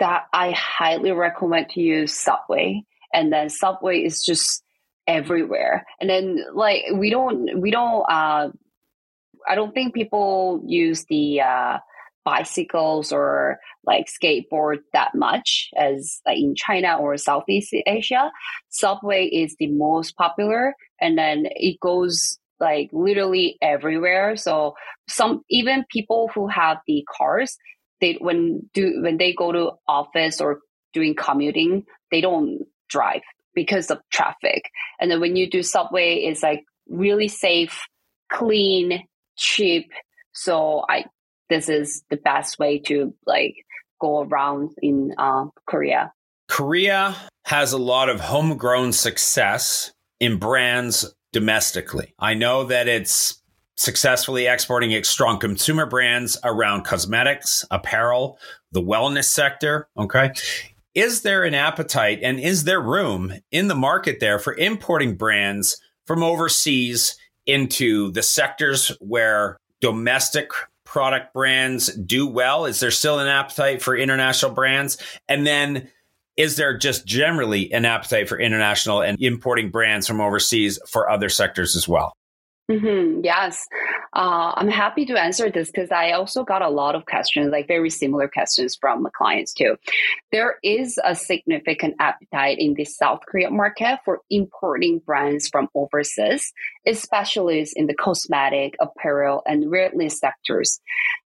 that 0.00 0.24
I 0.32 0.50
highly 0.50 1.12
recommend 1.12 1.70
to 1.70 1.80
use 1.80 2.12
Subway, 2.12 2.82
and 3.12 3.32
then 3.32 3.48
Subway 3.48 4.00
is 4.00 4.24
just 4.24 4.64
everywhere 5.06 5.84
and 6.00 6.08
then 6.08 6.42
like 6.54 6.82
we 6.94 7.10
don't 7.10 7.60
we 7.60 7.70
don't 7.70 8.06
uh 8.08 8.48
I 9.48 9.54
don't 9.54 9.72
think 9.72 9.94
people 9.94 10.62
use 10.66 11.04
the 11.08 11.40
uh, 11.40 11.78
bicycles 12.24 13.12
or 13.12 13.58
like 13.84 14.06
skateboard 14.06 14.78
that 14.92 15.14
much 15.14 15.70
as 15.76 16.20
like 16.26 16.38
in 16.38 16.54
China 16.54 16.96
or 16.98 17.16
Southeast 17.16 17.74
Asia. 17.86 18.32
Subway 18.70 19.26
is 19.26 19.56
the 19.58 19.70
most 19.70 20.16
popular, 20.16 20.74
and 21.00 21.18
then 21.18 21.44
it 21.46 21.78
goes 21.80 22.38
like 22.60 22.88
literally 22.92 23.58
everywhere. 23.60 24.36
So 24.36 24.74
some 25.08 25.42
even 25.50 25.84
people 25.90 26.30
who 26.34 26.48
have 26.48 26.78
the 26.86 27.04
cars, 27.16 27.56
they 28.00 28.14
when 28.20 28.68
do 28.72 29.00
when 29.02 29.18
they 29.18 29.34
go 29.34 29.52
to 29.52 29.72
office 29.86 30.40
or 30.40 30.60
doing 30.92 31.14
commuting, 31.14 31.84
they 32.10 32.20
don't 32.20 32.62
drive 32.88 33.22
because 33.54 33.90
of 33.90 34.00
traffic. 34.10 34.62
And 35.00 35.10
then 35.10 35.20
when 35.20 35.36
you 35.36 35.50
do 35.50 35.62
subway, 35.62 36.16
it's 36.16 36.42
like 36.42 36.64
really 36.88 37.28
safe, 37.28 37.86
clean, 38.32 39.04
cheap. 39.36 39.90
So 40.32 40.84
I 40.88 41.04
this 41.50 41.68
is 41.68 42.02
the 42.10 42.16
best 42.16 42.58
way 42.58 42.78
to 42.78 43.14
like 43.26 43.54
go 44.00 44.22
around 44.22 44.70
in 44.82 45.14
uh, 45.18 45.46
Korea. 45.66 46.12
Korea 46.48 47.16
has 47.44 47.72
a 47.72 47.78
lot 47.78 48.08
of 48.08 48.20
homegrown 48.20 48.92
success 48.92 49.92
in 50.20 50.38
brands 50.38 51.14
domestically. 51.32 52.14
I 52.18 52.34
know 52.34 52.64
that 52.64 52.88
it's 52.88 53.42
successfully 53.76 54.46
exporting 54.46 54.92
its 54.92 55.08
strong 55.08 55.38
consumer 55.38 55.86
brands 55.86 56.38
around 56.44 56.84
cosmetics, 56.84 57.64
apparel, 57.70 58.38
the 58.72 58.82
wellness 58.82 59.24
sector. 59.24 59.88
Okay. 59.98 60.32
Is 60.94 61.22
there 61.22 61.42
an 61.42 61.54
appetite 61.54 62.20
and 62.22 62.38
is 62.38 62.64
there 62.64 62.80
room 62.80 63.34
in 63.50 63.66
the 63.66 63.74
market 63.74 64.20
there 64.20 64.38
for 64.38 64.54
importing 64.54 65.16
brands 65.16 65.80
from 66.06 66.22
overseas 66.22 67.16
into 67.46 68.10
the 68.12 68.22
sectors 68.22 68.88
where 69.00 69.58
domestic 69.80 70.50
product 70.84 71.34
brands 71.34 71.92
do 71.94 72.26
well? 72.26 72.66
Is 72.66 72.80
there 72.80 72.90
still 72.90 73.18
an 73.18 73.26
appetite 73.26 73.82
for 73.82 73.96
international 73.96 74.52
brands? 74.52 74.98
And 75.28 75.46
then 75.46 75.88
is 76.36 76.56
there 76.56 76.76
just 76.76 77.06
generally 77.06 77.72
an 77.72 77.84
appetite 77.84 78.28
for 78.28 78.38
international 78.38 79.02
and 79.02 79.20
importing 79.20 79.70
brands 79.70 80.06
from 80.06 80.20
overseas 80.20 80.78
for 80.88 81.08
other 81.08 81.28
sectors 81.28 81.76
as 81.76 81.88
well? 81.88 82.12
Mm-hmm. 82.70 83.20
Yes. 83.22 83.66
Uh, 84.14 84.52
I'm 84.56 84.68
happy 84.68 85.04
to 85.06 85.20
answer 85.20 85.50
this 85.50 85.70
because 85.70 85.90
I 85.90 86.12
also 86.12 86.44
got 86.44 86.62
a 86.62 86.70
lot 86.70 86.94
of 86.94 87.04
questions, 87.04 87.52
like 87.52 87.68
very 87.68 87.90
similar 87.90 88.26
questions 88.26 88.74
from 88.80 89.02
my 89.02 89.10
clients 89.14 89.52
too. 89.52 89.76
There 90.32 90.56
is 90.62 90.98
a 91.04 91.14
significant 91.14 91.96
appetite 92.00 92.58
in 92.58 92.72
the 92.72 92.86
South 92.86 93.20
Korea 93.28 93.50
market 93.50 93.98
for 94.06 94.20
importing 94.30 95.00
brands 95.04 95.48
from 95.48 95.68
overseas, 95.74 96.52
especially 96.86 97.66
in 97.76 97.86
the 97.86 97.94
cosmetic, 97.94 98.76
apparel, 98.80 99.42
and 99.46 99.64
wellness 99.66 100.12
sectors. 100.12 100.80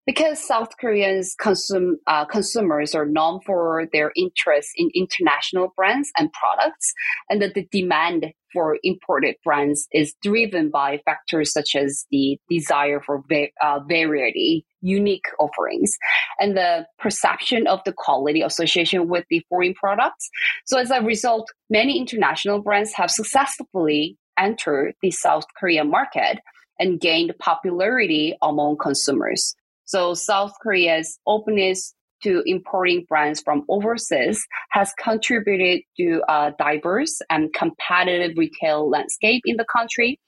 Because 0.09 0.39
South 0.43 0.71
Koreans 0.81 1.35
consume, 1.39 1.99
uh, 2.07 2.25
consumers 2.25 2.95
are 2.95 3.05
known 3.05 3.41
for 3.45 3.87
their 3.93 4.11
interest 4.17 4.71
in 4.75 4.89
international 4.95 5.75
brands 5.77 6.11
and 6.17 6.33
products, 6.33 6.95
and 7.29 7.43
that 7.43 7.53
the 7.53 7.69
demand 7.71 8.33
for 8.51 8.79
imported 8.83 9.35
brands 9.45 9.87
is 9.93 10.15
driven 10.23 10.71
by 10.71 11.03
factors 11.05 11.53
such 11.53 11.77
as 11.77 12.07
the 12.11 12.39
desire 12.49 13.03
for 13.05 13.23
va- 13.29 13.49
uh, 13.61 13.81
variety, 13.81 14.65
unique 14.81 15.27
offerings, 15.39 15.95
and 16.41 16.57
the 16.57 16.87
perception 16.99 17.67
of 17.67 17.81
the 17.85 17.93
quality 17.93 18.41
association 18.41 19.11
with 19.11 19.27
the 19.29 19.45
foreign 19.51 19.75
products. 19.75 20.31
So 20.65 20.79
as 20.79 20.91
a 20.91 21.03
result, 21.03 21.51
many 21.69 21.99
international 21.99 22.63
brands 22.63 22.95
have 22.95 23.11
successfully 23.11 24.17
entered 24.39 24.95
the 25.03 25.11
South 25.11 25.45
Korean 25.61 25.91
market 25.91 26.39
and 26.79 26.99
gained 26.99 27.35
popularity 27.39 28.39
among 28.41 28.79
consumers. 28.79 29.55
So 29.89 30.13
South 30.13 30.53
Korea's 30.61 31.19
openness 31.27 31.95
to 32.23 32.43
importing 32.45 33.07
brands 33.09 33.41
from 33.41 33.65
overseas 33.71 34.47
has 34.71 34.93
contributed 35.03 35.81
to 35.99 36.21
a 36.29 36.53
diverse 36.59 37.21
and 37.31 37.51
competitive 37.55 38.37
retail 38.37 38.91
landscape 38.91 39.41
in 39.47 39.57
the 39.57 39.65
country. 39.75 40.21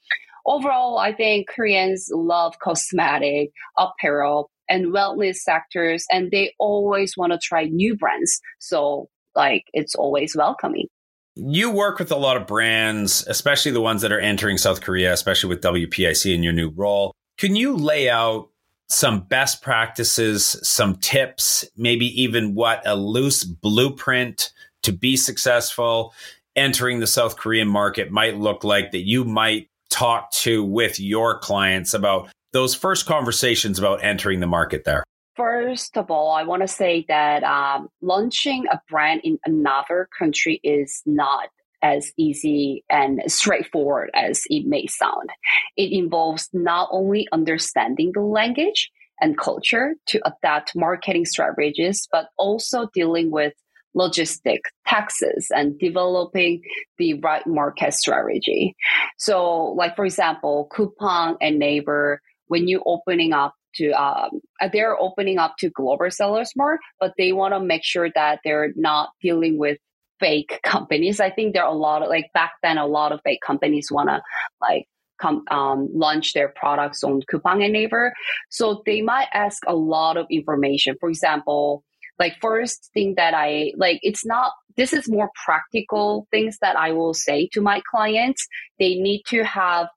Overall, 0.47 0.97
I 0.97 1.13
think 1.13 1.47
Koreans 1.47 2.09
love 2.11 2.55
cosmetic, 2.57 3.51
apparel, 3.77 4.49
and 4.67 4.87
wellness 4.87 5.35
sectors, 5.35 6.05
and 6.11 6.31
they 6.31 6.55
always 6.57 7.13
want 7.15 7.31
to 7.31 7.37
try 7.37 7.65
new 7.65 7.95
brands. 7.95 8.41
So, 8.57 9.09
like, 9.35 9.65
it's 9.73 9.93
always 9.93 10.35
welcoming. 10.35 10.87
You 11.35 11.69
work 11.69 11.99
with 11.99 12.11
a 12.11 12.17
lot 12.17 12.35
of 12.35 12.47
brands, 12.47 13.27
especially 13.27 13.73
the 13.73 13.81
ones 13.81 14.01
that 14.01 14.11
are 14.11 14.19
entering 14.19 14.57
South 14.57 14.81
Korea, 14.81 15.13
especially 15.13 15.49
with 15.49 15.61
WPIC 15.61 16.33
in 16.33 16.41
your 16.41 16.53
new 16.53 16.69
role. 16.69 17.13
Can 17.37 17.55
you 17.55 17.77
lay 17.77 18.09
out 18.09 18.47
some 18.91 19.21
best 19.21 19.61
practices, 19.61 20.59
some 20.63 20.95
tips, 20.97 21.65
maybe 21.77 22.07
even 22.21 22.55
what 22.55 22.81
a 22.85 22.95
loose 22.95 23.43
blueprint 23.43 24.51
to 24.83 24.91
be 24.91 25.15
successful 25.15 26.13
entering 26.55 26.99
the 26.99 27.07
South 27.07 27.37
Korean 27.37 27.67
market 27.67 28.11
might 28.11 28.37
look 28.37 28.63
like 28.63 28.91
that 28.91 29.07
you 29.07 29.23
might 29.23 29.69
talk 29.89 30.31
to 30.31 30.63
with 30.63 30.99
your 30.99 31.39
clients 31.39 31.93
about 31.93 32.29
those 32.53 32.75
first 32.75 33.05
conversations 33.05 33.79
about 33.79 34.03
entering 34.03 34.39
the 34.39 34.47
market 34.47 34.83
there? 34.83 35.03
First 35.35 35.97
of 35.97 36.11
all, 36.11 36.31
I 36.31 36.43
want 36.43 36.61
to 36.61 36.67
say 36.67 37.05
that 37.07 37.43
um, 37.43 37.87
launching 38.01 38.65
a 38.71 38.81
brand 38.89 39.21
in 39.23 39.39
another 39.45 40.09
country 40.17 40.59
is 40.63 41.01
not 41.05 41.49
as 41.81 42.11
easy 42.17 42.83
and 42.89 43.21
straightforward 43.27 44.09
as 44.13 44.43
it 44.47 44.65
may 44.67 44.87
sound. 44.87 45.29
It 45.77 45.91
involves 45.91 46.49
not 46.53 46.89
only 46.91 47.27
understanding 47.31 48.11
the 48.13 48.21
language 48.21 48.91
and 49.19 49.37
culture 49.37 49.95
to 50.07 50.21
adapt 50.25 50.75
marketing 50.75 51.25
strategies, 51.25 52.07
but 52.11 52.27
also 52.37 52.87
dealing 52.93 53.31
with 53.31 53.53
logistic 53.95 54.59
taxes 54.87 55.47
and 55.51 55.77
developing 55.79 56.61
the 56.97 57.13
right 57.15 57.45
market 57.45 57.93
strategy. 57.93 58.75
So, 59.17 59.73
like 59.77 59.95
for 59.95 60.05
example, 60.05 60.69
Coupang 60.71 61.35
and 61.41 61.59
Naver, 61.59 62.21
when 62.47 62.67
you 62.67 62.81
opening 62.85 63.33
up 63.33 63.53
to 63.75 63.91
um, 63.91 64.41
they're 64.73 64.99
opening 64.99 65.37
up 65.37 65.55
to 65.59 65.69
global 65.69 66.11
sellers 66.11 66.51
more, 66.55 66.79
but 66.99 67.13
they 67.17 67.31
want 67.31 67.53
to 67.53 67.59
make 67.59 67.83
sure 67.83 68.09
that 68.15 68.39
they're 68.43 68.73
not 68.75 69.11
dealing 69.21 69.57
with 69.57 69.77
fake 70.21 70.61
companies. 70.63 71.19
I 71.19 71.29
think 71.29 71.53
there 71.53 71.65
are 71.65 71.73
a 71.73 71.77
lot 71.77 72.01
of 72.01 72.07
like 72.07 72.27
back 72.33 72.53
then 72.63 72.77
a 72.77 72.85
lot 72.85 73.11
of 73.11 73.19
fake 73.25 73.41
companies 73.45 73.89
want 73.91 74.07
to 74.07 74.21
like 74.61 74.87
come 75.21 75.43
um, 75.51 75.89
launch 75.93 76.33
their 76.33 76.49
products 76.49 77.03
on 77.03 77.21
Coupang 77.31 77.63
and 77.63 77.73
Naver. 77.73 78.13
So 78.49 78.81
they 78.85 79.01
might 79.01 79.27
ask 79.33 79.61
a 79.67 79.75
lot 79.75 80.17
of 80.17 80.25
information. 80.29 80.95
For 80.99 81.09
example, 81.09 81.83
like 82.19 82.37
first 82.41 82.89
thing 82.93 83.15
that 83.17 83.33
I 83.33 83.73
like, 83.75 83.99
it's 84.01 84.25
not. 84.25 84.53
This 84.77 84.93
is 84.93 85.09
more 85.09 85.29
practical 85.45 86.27
things 86.31 86.57
that 86.61 86.77
I 86.77 86.93
will 86.93 87.13
say 87.13 87.49
to 87.51 87.61
my 87.61 87.81
clients. 87.91 88.47
They 88.79 88.95
need 88.95 89.23
to 89.27 89.43
have. 89.43 89.87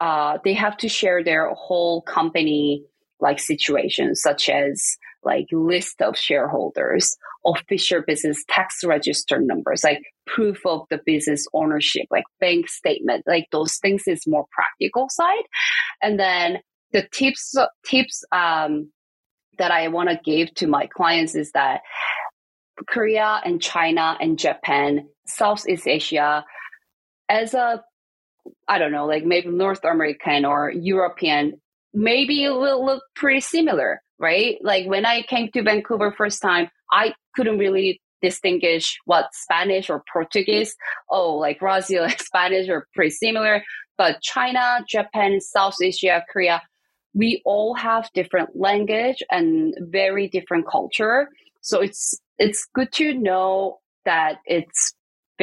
Uh, 0.00 0.38
they 0.44 0.54
have 0.54 0.76
to 0.78 0.88
share 0.88 1.22
their 1.22 1.50
whole 1.54 2.02
company 2.02 2.84
like 3.20 3.38
situations, 3.38 4.20
such 4.20 4.48
as 4.48 4.96
like 5.24 5.46
list 5.52 6.00
of 6.00 6.16
shareholders, 6.16 7.16
official 7.44 8.02
business 8.06 8.44
tax 8.48 8.84
register 8.84 9.40
numbers, 9.40 9.84
like 9.84 10.02
proof 10.26 10.64
of 10.66 10.82
the 10.90 11.00
business 11.04 11.46
ownership, 11.52 12.06
like 12.10 12.24
bank 12.40 12.68
statement, 12.68 13.24
like 13.26 13.46
those 13.52 13.76
things 13.78 14.02
is 14.06 14.26
more 14.26 14.46
practical 14.52 15.08
side. 15.08 15.44
And 16.02 16.18
then 16.18 16.58
the 16.92 17.06
tips 17.12 17.54
tips 17.86 18.24
um, 18.32 18.90
that 19.58 19.70
I 19.70 19.88
want 19.88 20.10
to 20.10 20.20
give 20.24 20.54
to 20.56 20.66
my 20.66 20.86
clients 20.86 21.34
is 21.34 21.52
that 21.52 21.82
Korea 22.88 23.40
and 23.44 23.60
China 23.60 24.16
and 24.20 24.38
Japan, 24.38 25.08
Southeast 25.26 25.86
Asia, 25.86 26.44
as 27.28 27.54
a 27.54 27.82
I 28.68 28.78
don't 28.78 28.92
know, 28.92 29.06
like 29.06 29.24
maybe 29.24 29.48
North 29.48 29.84
American 29.84 30.44
or 30.44 30.70
European 30.70 31.60
maybe 31.94 32.44
it 32.44 32.50
will 32.50 32.84
look 32.84 33.02
pretty 33.14 33.40
similar. 33.40 34.02
Right? 34.18 34.58
Like 34.62 34.86
when 34.86 35.06
I 35.06 35.22
came 35.22 35.50
to 35.52 35.62
Vancouver 35.62 36.12
first 36.12 36.40
time, 36.42 36.70
I 36.90 37.14
couldn't 37.34 37.58
really 37.58 38.00
distinguish 38.22 38.98
what 39.04 39.26
Spanish 39.32 39.90
or 39.90 40.02
Portuguese. 40.10 40.74
Oh, 41.10 41.34
like 41.34 41.60
Brazil, 41.60 42.02
like 42.02 42.22
Spanish 42.32 42.68
are 42.68 42.86
pretty 42.94 43.10
similar. 43.10 43.62
But 43.98 44.20
China, 44.22 44.84
Japan, 44.88 45.40
South 45.40 45.76
Asia, 45.80 46.24
Korea, 46.32 46.62
we 47.14 47.42
all 47.44 47.74
have 47.74 48.10
different 48.12 48.56
language 48.56 49.22
and 49.30 49.74
very 49.78 50.28
different 50.28 50.66
culture. 50.66 51.28
So 51.60 51.80
it's 51.80 52.18
it's 52.38 52.66
good 52.74 52.92
to 52.94 53.14
know 53.14 53.78
that 54.04 54.38
it's 54.46 54.94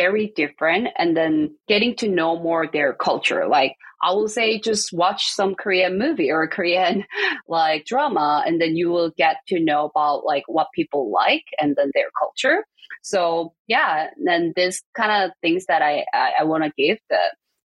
very 0.01 0.33
different 0.35 0.87
and 0.97 1.15
then 1.15 1.55
getting 1.67 1.95
to 1.95 2.07
know 2.07 2.31
more 2.39 2.65
their 2.65 2.93
culture. 2.93 3.47
Like 3.47 3.75
I 4.01 4.11
will 4.13 4.27
say 4.27 4.59
just 4.59 4.91
watch 4.91 5.29
some 5.29 5.53
Korean 5.53 5.99
movie 5.99 6.31
or 6.31 6.47
Korean 6.47 7.05
like 7.47 7.85
drama 7.85 8.43
and 8.45 8.59
then 8.59 8.75
you 8.75 8.89
will 8.89 9.11
get 9.15 9.35
to 9.49 9.59
know 9.59 9.85
about 9.85 10.25
like 10.25 10.43
what 10.47 10.67
people 10.73 11.11
like 11.11 11.45
and 11.59 11.75
then 11.75 11.91
their 11.93 12.09
culture. 12.19 12.65
So 13.03 13.53
yeah, 13.67 14.07
then 14.25 14.53
this 14.55 14.81
kind 14.95 15.11
of 15.23 15.31
things 15.41 15.65
that 15.67 15.81
I, 15.81 16.05
I, 16.13 16.31
I 16.39 16.43
want 16.45 16.63
to 16.63 16.71
give 16.77 16.97
the, 17.09 17.23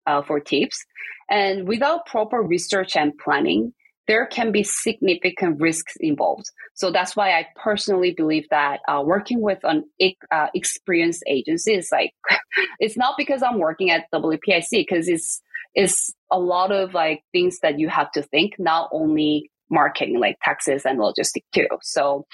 uh, 0.06 0.22
for 0.22 0.40
tips. 0.40 0.84
And 1.30 1.68
without 1.68 2.06
proper 2.06 2.42
research 2.42 2.96
and 2.96 3.12
planning, 3.16 3.72
there 4.06 4.26
can 4.26 4.52
be 4.52 4.62
significant 4.62 5.60
risks 5.60 5.94
involved. 5.98 6.50
So 6.74 6.90
that's 6.90 7.16
why 7.16 7.30
I 7.30 7.46
personally 7.56 8.12
believe 8.12 8.46
that 8.50 8.80
uh, 8.88 9.02
working 9.04 9.40
with 9.40 9.58
an 9.62 9.84
uh, 10.30 10.48
experienced 10.54 11.24
agency 11.26 11.74
is 11.74 11.88
like, 11.90 12.12
it's 12.78 12.96
not 12.96 13.14
because 13.16 13.42
I'm 13.42 13.58
working 13.58 13.90
at 13.90 14.04
WPIC, 14.12 14.66
because 14.72 15.08
it's, 15.08 15.40
it's 15.74 16.12
a 16.30 16.38
lot 16.38 16.70
of 16.70 16.94
like 16.94 17.22
things 17.32 17.58
that 17.62 17.78
you 17.78 17.88
have 17.88 18.10
to 18.12 18.22
think, 18.22 18.54
not 18.58 18.90
only 18.92 19.50
marketing, 19.70 20.20
like 20.20 20.36
taxes 20.42 20.84
and 20.84 20.98
logistics 20.98 21.46
too. 21.52 21.68
So 21.82 22.26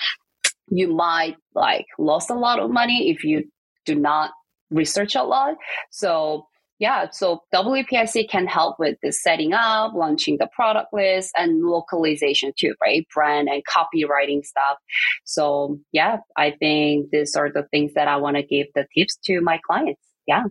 you 0.68 0.92
might 0.94 1.36
like 1.54 1.86
lost 1.98 2.30
a 2.30 2.34
lot 2.34 2.58
of 2.58 2.70
money 2.70 3.10
if 3.10 3.24
you 3.24 3.44
do 3.86 3.94
not 3.94 4.30
research 4.70 5.14
a 5.16 5.22
lot. 5.22 5.54
So 5.90 6.46
yeah, 6.80 7.10
so 7.12 7.42
WPIC 7.54 8.30
can 8.30 8.46
help 8.46 8.76
with 8.78 8.96
the 9.02 9.12
setting 9.12 9.52
up, 9.52 9.92
launching 9.94 10.38
the 10.38 10.48
product 10.48 10.92
list, 10.94 11.30
and 11.36 11.62
localization 11.62 12.52
too, 12.58 12.74
right? 12.82 13.06
Brand 13.14 13.48
and 13.48 13.62
copywriting 13.66 14.44
stuff. 14.44 14.78
So 15.24 15.78
yeah, 15.92 16.18
I 16.36 16.52
think 16.58 17.10
these 17.12 17.36
are 17.36 17.50
the 17.52 17.64
things 17.70 17.92
that 17.94 18.08
I 18.08 18.16
want 18.16 18.38
to 18.38 18.42
give 18.42 18.66
the 18.74 18.86
tips 18.96 19.18
to 19.26 19.42
my 19.42 19.60
clients. 19.64 20.00
Yeah. 20.26 20.44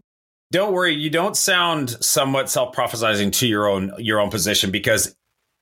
Don't 0.51 0.71
worry, 0.73 0.93
you 0.93 1.09
don't 1.09 1.35
sound 1.35 1.89
somewhat 2.03 2.49
self-prophesizing 2.49 3.31
to 3.33 3.47
your 3.47 3.67
own 3.67 3.91
your 3.97 4.19
own 4.19 4.29
position 4.29 4.69
because 4.69 5.15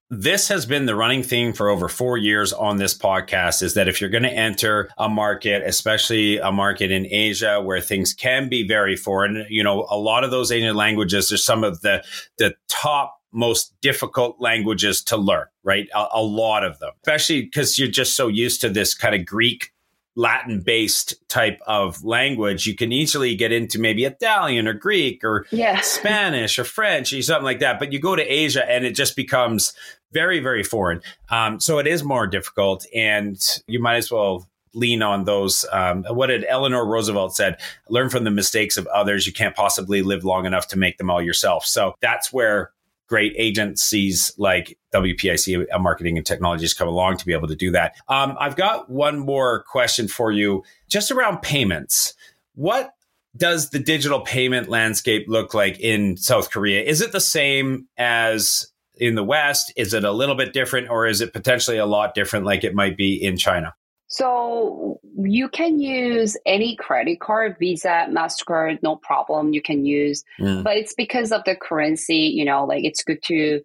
this 0.09 0.47
has 0.47 0.65
been 0.65 0.85
the 0.85 0.95
running 0.95 1.21
theme 1.21 1.51
for 1.51 1.67
over 1.69 1.89
four 1.89 2.17
years 2.17 2.53
on 2.53 2.77
this 2.77 2.97
podcast 2.97 3.61
is 3.61 3.73
that 3.73 3.87
if 3.87 3.99
you're 3.99 4.09
going 4.09 4.23
to 4.23 4.31
enter 4.31 4.89
a 4.97 5.09
market, 5.09 5.63
especially 5.65 6.37
a 6.37 6.51
market 6.51 6.91
in 6.91 7.05
Asia 7.07 7.61
where 7.61 7.81
things 7.81 8.13
can 8.13 8.47
be 8.47 8.65
very 8.65 8.95
foreign, 8.95 9.45
you 9.49 9.63
know, 9.63 9.85
a 9.89 9.97
lot 9.97 10.23
of 10.23 10.31
those 10.31 10.51
Asian 10.51 10.75
languages 10.75 11.31
are 11.31 11.37
some 11.37 11.63
of 11.63 11.81
the, 11.81 12.03
the 12.37 12.55
top 12.69 13.15
most 13.33 13.75
difficult 13.81 14.37
languages 14.39 15.03
to 15.03 15.17
learn, 15.17 15.45
right? 15.63 15.89
A, 15.93 16.05
a 16.13 16.21
lot 16.23 16.63
of 16.63 16.79
them, 16.79 16.91
especially 17.05 17.41
because 17.43 17.77
you're 17.77 17.89
just 17.89 18.15
so 18.15 18.29
used 18.29 18.61
to 18.61 18.69
this 18.69 18.93
kind 18.93 19.13
of 19.13 19.25
Greek 19.25 19.71
Latin 20.17 20.61
based 20.61 21.13
type 21.29 21.61
of 21.67 22.03
language, 22.03 22.65
you 22.65 22.75
can 22.75 22.91
easily 22.91 23.35
get 23.35 23.51
into 23.51 23.79
maybe 23.79 24.03
Italian 24.03 24.67
or 24.67 24.73
Greek 24.73 25.23
or 25.23 25.45
yeah. 25.51 25.79
Spanish 25.81 26.57
or 26.57 26.63
French 26.63 27.13
or 27.13 27.21
something 27.21 27.45
like 27.45 27.59
that. 27.59 27.77
But 27.79 27.93
you 27.93 27.99
go 27.99 28.15
to 28.15 28.23
Asia 28.23 28.69
and 28.69 28.83
it 28.83 28.95
just 28.95 29.15
becomes 29.15 29.73
very, 30.11 30.39
very 30.39 30.63
foreign. 30.63 31.01
Um, 31.29 31.59
so 31.59 31.77
it 31.77 31.85
is 31.85 32.03
more 32.03 32.25
difficult, 32.25 32.85
and 32.95 33.37
you 33.67 33.79
might 33.81 33.97
as 33.97 34.11
well 34.11 34.47
lean 34.73 35.01
on 35.01 35.25
those. 35.25 35.65
Um, 35.71 36.03
what 36.05 36.27
did 36.27 36.45
Eleanor 36.47 36.85
Roosevelt 36.85 37.35
said? 37.35 37.59
Learn 37.89 38.09
from 38.09 38.23
the 38.23 38.31
mistakes 38.31 38.77
of 38.77 38.87
others. 38.87 39.27
You 39.27 39.33
can't 39.33 39.55
possibly 39.55 40.01
live 40.01 40.23
long 40.23 40.45
enough 40.45 40.67
to 40.69 40.77
make 40.77 40.97
them 40.97 41.09
all 41.09 41.21
yourself. 41.21 41.65
So 41.65 41.95
that's 42.01 42.33
where 42.33 42.71
great 43.07 43.33
agencies 43.37 44.33
like 44.37 44.77
WPIC 44.93 45.65
uh, 45.71 45.79
Marketing 45.79 46.17
and 46.17 46.25
Technologies 46.25 46.73
come 46.73 46.87
along 46.87 47.17
to 47.17 47.25
be 47.25 47.33
able 47.33 47.47
to 47.47 47.55
do 47.55 47.71
that. 47.71 47.95
Um, 48.07 48.35
I've 48.39 48.55
got 48.55 48.89
one 48.89 49.19
more 49.19 49.63
question 49.63 50.07
for 50.07 50.31
you, 50.31 50.63
just 50.89 51.11
around 51.11 51.41
payments. 51.41 52.13
What 52.55 52.93
does 53.35 53.69
the 53.69 53.79
digital 53.79 54.21
payment 54.21 54.67
landscape 54.67 55.25
look 55.27 55.53
like 55.53 55.79
in 55.79 56.17
South 56.17 56.51
Korea? 56.51 56.81
Is 56.83 57.01
it 57.01 57.11
the 57.11 57.21
same 57.21 57.87
as 57.97 58.67
in 58.95 59.15
the 59.15 59.23
West? 59.23 59.71
Is 59.75 59.93
it 59.93 60.03
a 60.03 60.11
little 60.11 60.35
bit 60.35 60.53
different 60.53 60.89
or 60.89 61.05
is 61.07 61.21
it 61.21 61.33
potentially 61.33 61.77
a 61.77 61.85
lot 61.85 62.15
different 62.15 62.45
like 62.45 62.63
it 62.63 62.73
might 62.73 62.97
be 62.97 63.13
in 63.13 63.37
China? 63.37 63.75
So 64.07 64.99
you 65.17 65.49
can 65.49 65.79
use 65.79 66.37
any 66.45 66.77
credit 66.77 67.19
card, 67.19 67.57
Visa, 67.59 68.07
MasterCard, 68.09 68.81
no 68.81 68.95
problem. 68.95 69.53
You 69.53 69.61
can 69.61 69.85
use, 69.85 70.23
mm. 70.39 70.63
but 70.63 70.77
it's 70.77 70.93
because 70.93 71.31
of 71.31 71.43
the 71.43 71.55
currency, 71.55 72.31
you 72.33 72.45
know, 72.45 72.65
like 72.65 72.85
it's 72.85 73.03
good 73.03 73.21
to 73.23 73.61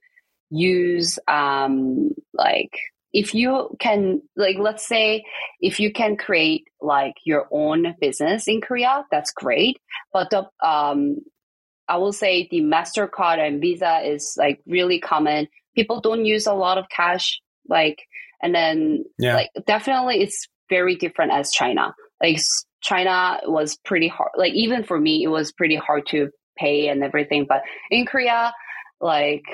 use, 0.50 1.18
um, 1.28 2.10
like 2.34 2.72
if 3.12 3.34
you 3.34 3.76
can, 3.78 4.22
like, 4.34 4.56
let's 4.58 4.86
say 4.86 5.24
if 5.60 5.78
you 5.78 5.92
can 5.92 6.16
create 6.16 6.66
like 6.80 7.14
your 7.24 7.46
own 7.52 7.94
business 8.00 8.48
in 8.48 8.60
Korea, 8.60 9.04
that's 9.12 9.32
great. 9.32 9.78
But 10.12 10.30
the, 10.30 10.48
um, 10.66 11.18
I 11.88 11.98
will 11.98 12.12
say 12.12 12.48
the 12.50 12.62
MasterCard 12.62 13.38
and 13.38 13.60
Visa 13.60 14.00
is 14.04 14.34
like 14.36 14.60
really 14.66 14.98
common. 14.98 15.46
People 15.76 16.00
don't 16.00 16.24
use 16.24 16.46
a 16.46 16.54
lot 16.54 16.78
of 16.78 16.88
cash, 16.88 17.40
like, 17.68 18.02
and 18.42 18.54
then 18.54 19.04
yeah. 19.18 19.34
like 19.34 19.50
definitely 19.66 20.22
it's 20.22 20.48
very 20.68 20.96
different 20.96 21.32
as 21.32 21.50
China. 21.52 21.94
Like 22.22 22.40
China 22.82 23.40
was 23.44 23.76
pretty 23.84 24.08
hard. 24.08 24.30
Like 24.36 24.54
even 24.54 24.84
for 24.84 24.98
me, 24.98 25.22
it 25.22 25.28
was 25.28 25.52
pretty 25.52 25.76
hard 25.76 26.06
to 26.08 26.28
pay 26.56 26.88
and 26.88 27.02
everything. 27.02 27.46
But 27.48 27.62
in 27.90 28.06
Korea, 28.06 28.52
like 29.00 29.44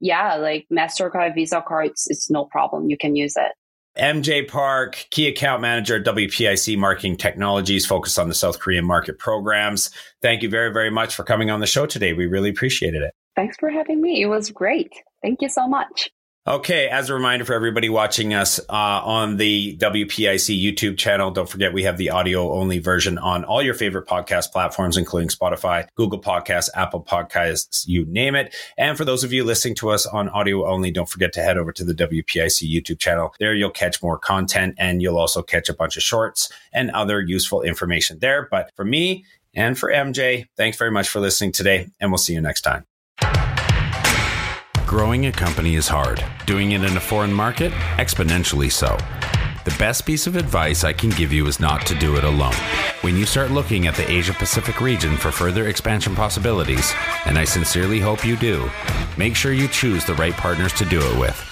yeah, 0.00 0.36
like 0.36 0.66
MasterCard, 0.72 1.34
Visa 1.34 1.64
cards, 1.66 2.06
it's 2.08 2.30
no 2.30 2.44
problem. 2.44 2.90
You 2.90 2.98
can 2.98 3.16
use 3.16 3.34
it. 3.36 3.52
MJ 3.96 4.46
Park, 4.46 5.06
key 5.10 5.28
account 5.28 5.62
manager 5.62 5.96
at 5.96 6.04
WPIC 6.04 6.76
Marketing 6.76 7.16
Technologies, 7.16 7.86
focused 7.86 8.18
on 8.18 8.28
the 8.28 8.34
South 8.34 8.58
Korean 8.58 8.84
market 8.84 9.18
programs. 9.18 9.90
Thank 10.20 10.42
you 10.42 10.50
very, 10.50 10.72
very 10.72 10.90
much 10.90 11.14
for 11.14 11.22
coming 11.22 11.48
on 11.50 11.60
the 11.60 11.66
show 11.66 11.86
today. 11.86 12.12
We 12.12 12.26
really 12.26 12.50
appreciated 12.50 13.02
it. 13.02 13.14
Thanks 13.36 13.56
for 13.56 13.70
having 13.70 14.00
me. 14.00 14.20
It 14.20 14.26
was 14.26 14.50
great. 14.50 14.92
Thank 15.22 15.42
you 15.42 15.48
so 15.48 15.68
much. 15.68 16.10
Okay, 16.46 16.88
as 16.88 17.08
a 17.08 17.14
reminder 17.14 17.46
for 17.46 17.54
everybody 17.54 17.88
watching 17.88 18.34
us 18.34 18.58
uh, 18.68 19.00
on 19.02 19.38
the 19.38 19.78
WPIC 19.78 20.62
YouTube 20.62 20.98
channel, 20.98 21.30
don't 21.30 21.48
forget 21.48 21.72
we 21.72 21.84
have 21.84 21.96
the 21.96 22.10
audio 22.10 22.52
only 22.52 22.80
version 22.80 23.16
on 23.16 23.44
all 23.44 23.62
your 23.62 23.72
favorite 23.72 24.06
podcast 24.06 24.52
platforms, 24.52 24.98
including 24.98 25.30
Spotify, 25.30 25.88
Google 25.94 26.20
Podcasts, 26.20 26.68
Apple 26.74 27.02
Podcasts, 27.02 27.84
you 27.86 28.04
name 28.04 28.34
it. 28.34 28.54
And 28.76 28.98
for 28.98 29.06
those 29.06 29.24
of 29.24 29.32
you 29.32 29.42
listening 29.42 29.74
to 29.76 29.88
us 29.88 30.04
on 30.04 30.28
audio 30.28 30.68
only, 30.68 30.90
don't 30.90 31.08
forget 31.08 31.32
to 31.32 31.42
head 31.42 31.56
over 31.56 31.72
to 31.72 31.82
the 31.82 31.94
WPIC 31.94 32.70
YouTube 32.70 32.98
channel. 32.98 33.34
There 33.40 33.54
you'll 33.54 33.70
catch 33.70 34.02
more 34.02 34.18
content 34.18 34.74
and 34.76 35.00
you'll 35.00 35.16
also 35.16 35.40
catch 35.40 35.70
a 35.70 35.74
bunch 35.74 35.96
of 35.96 36.02
shorts 36.02 36.52
and 36.74 36.90
other 36.90 37.22
useful 37.22 37.62
information 37.62 38.18
there. 38.18 38.48
But 38.50 38.70
for 38.76 38.84
me 38.84 39.24
and 39.54 39.78
for 39.78 39.88
MJ, 39.90 40.44
thanks 40.58 40.76
very 40.76 40.90
much 40.90 41.08
for 41.08 41.20
listening 41.20 41.52
today, 41.52 41.88
and 42.00 42.10
we'll 42.10 42.18
see 42.18 42.34
you 42.34 42.42
next 42.42 42.60
time. 42.60 42.84
Growing 44.86 45.26
a 45.26 45.32
company 45.32 45.76
is 45.76 45.88
hard. 45.88 46.22
Doing 46.44 46.72
it 46.72 46.84
in 46.84 46.96
a 46.96 47.00
foreign 47.00 47.32
market, 47.32 47.72
exponentially 47.96 48.70
so. 48.70 48.96
The 49.64 49.74
best 49.78 50.04
piece 50.04 50.26
of 50.26 50.36
advice 50.36 50.84
I 50.84 50.92
can 50.92 51.08
give 51.08 51.32
you 51.32 51.46
is 51.46 51.58
not 51.58 51.86
to 51.86 51.94
do 51.94 52.16
it 52.16 52.24
alone. 52.24 52.54
When 53.00 53.16
you 53.16 53.24
start 53.24 53.50
looking 53.50 53.86
at 53.86 53.94
the 53.94 54.08
Asia 54.08 54.34
Pacific 54.34 54.82
region 54.82 55.16
for 55.16 55.32
further 55.32 55.68
expansion 55.68 56.14
possibilities, 56.14 56.92
and 57.24 57.38
I 57.38 57.44
sincerely 57.44 57.98
hope 57.98 58.26
you 58.26 58.36
do, 58.36 58.70
make 59.16 59.34
sure 59.34 59.54
you 59.54 59.68
choose 59.68 60.04
the 60.04 60.14
right 60.14 60.34
partners 60.34 60.74
to 60.74 60.84
do 60.84 61.00
it 61.00 61.18
with. 61.18 61.42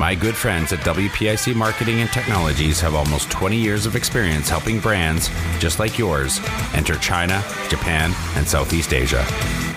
My 0.00 0.16
good 0.16 0.34
friends 0.34 0.72
at 0.72 0.80
WPIC 0.80 1.54
Marketing 1.54 2.00
and 2.00 2.10
Technologies 2.10 2.80
have 2.80 2.96
almost 2.96 3.30
20 3.30 3.56
years 3.56 3.86
of 3.86 3.94
experience 3.94 4.48
helping 4.48 4.80
brands 4.80 5.30
just 5.60 5.78
like 5.78 5.98
yours 5.98 6.40
enter 6.74 6.96
China, 6.96 7.42
Japan, 7.68 8.12
and 8.34 8.46
Southeast 8.46 8.92
Asia. 8.92 9.24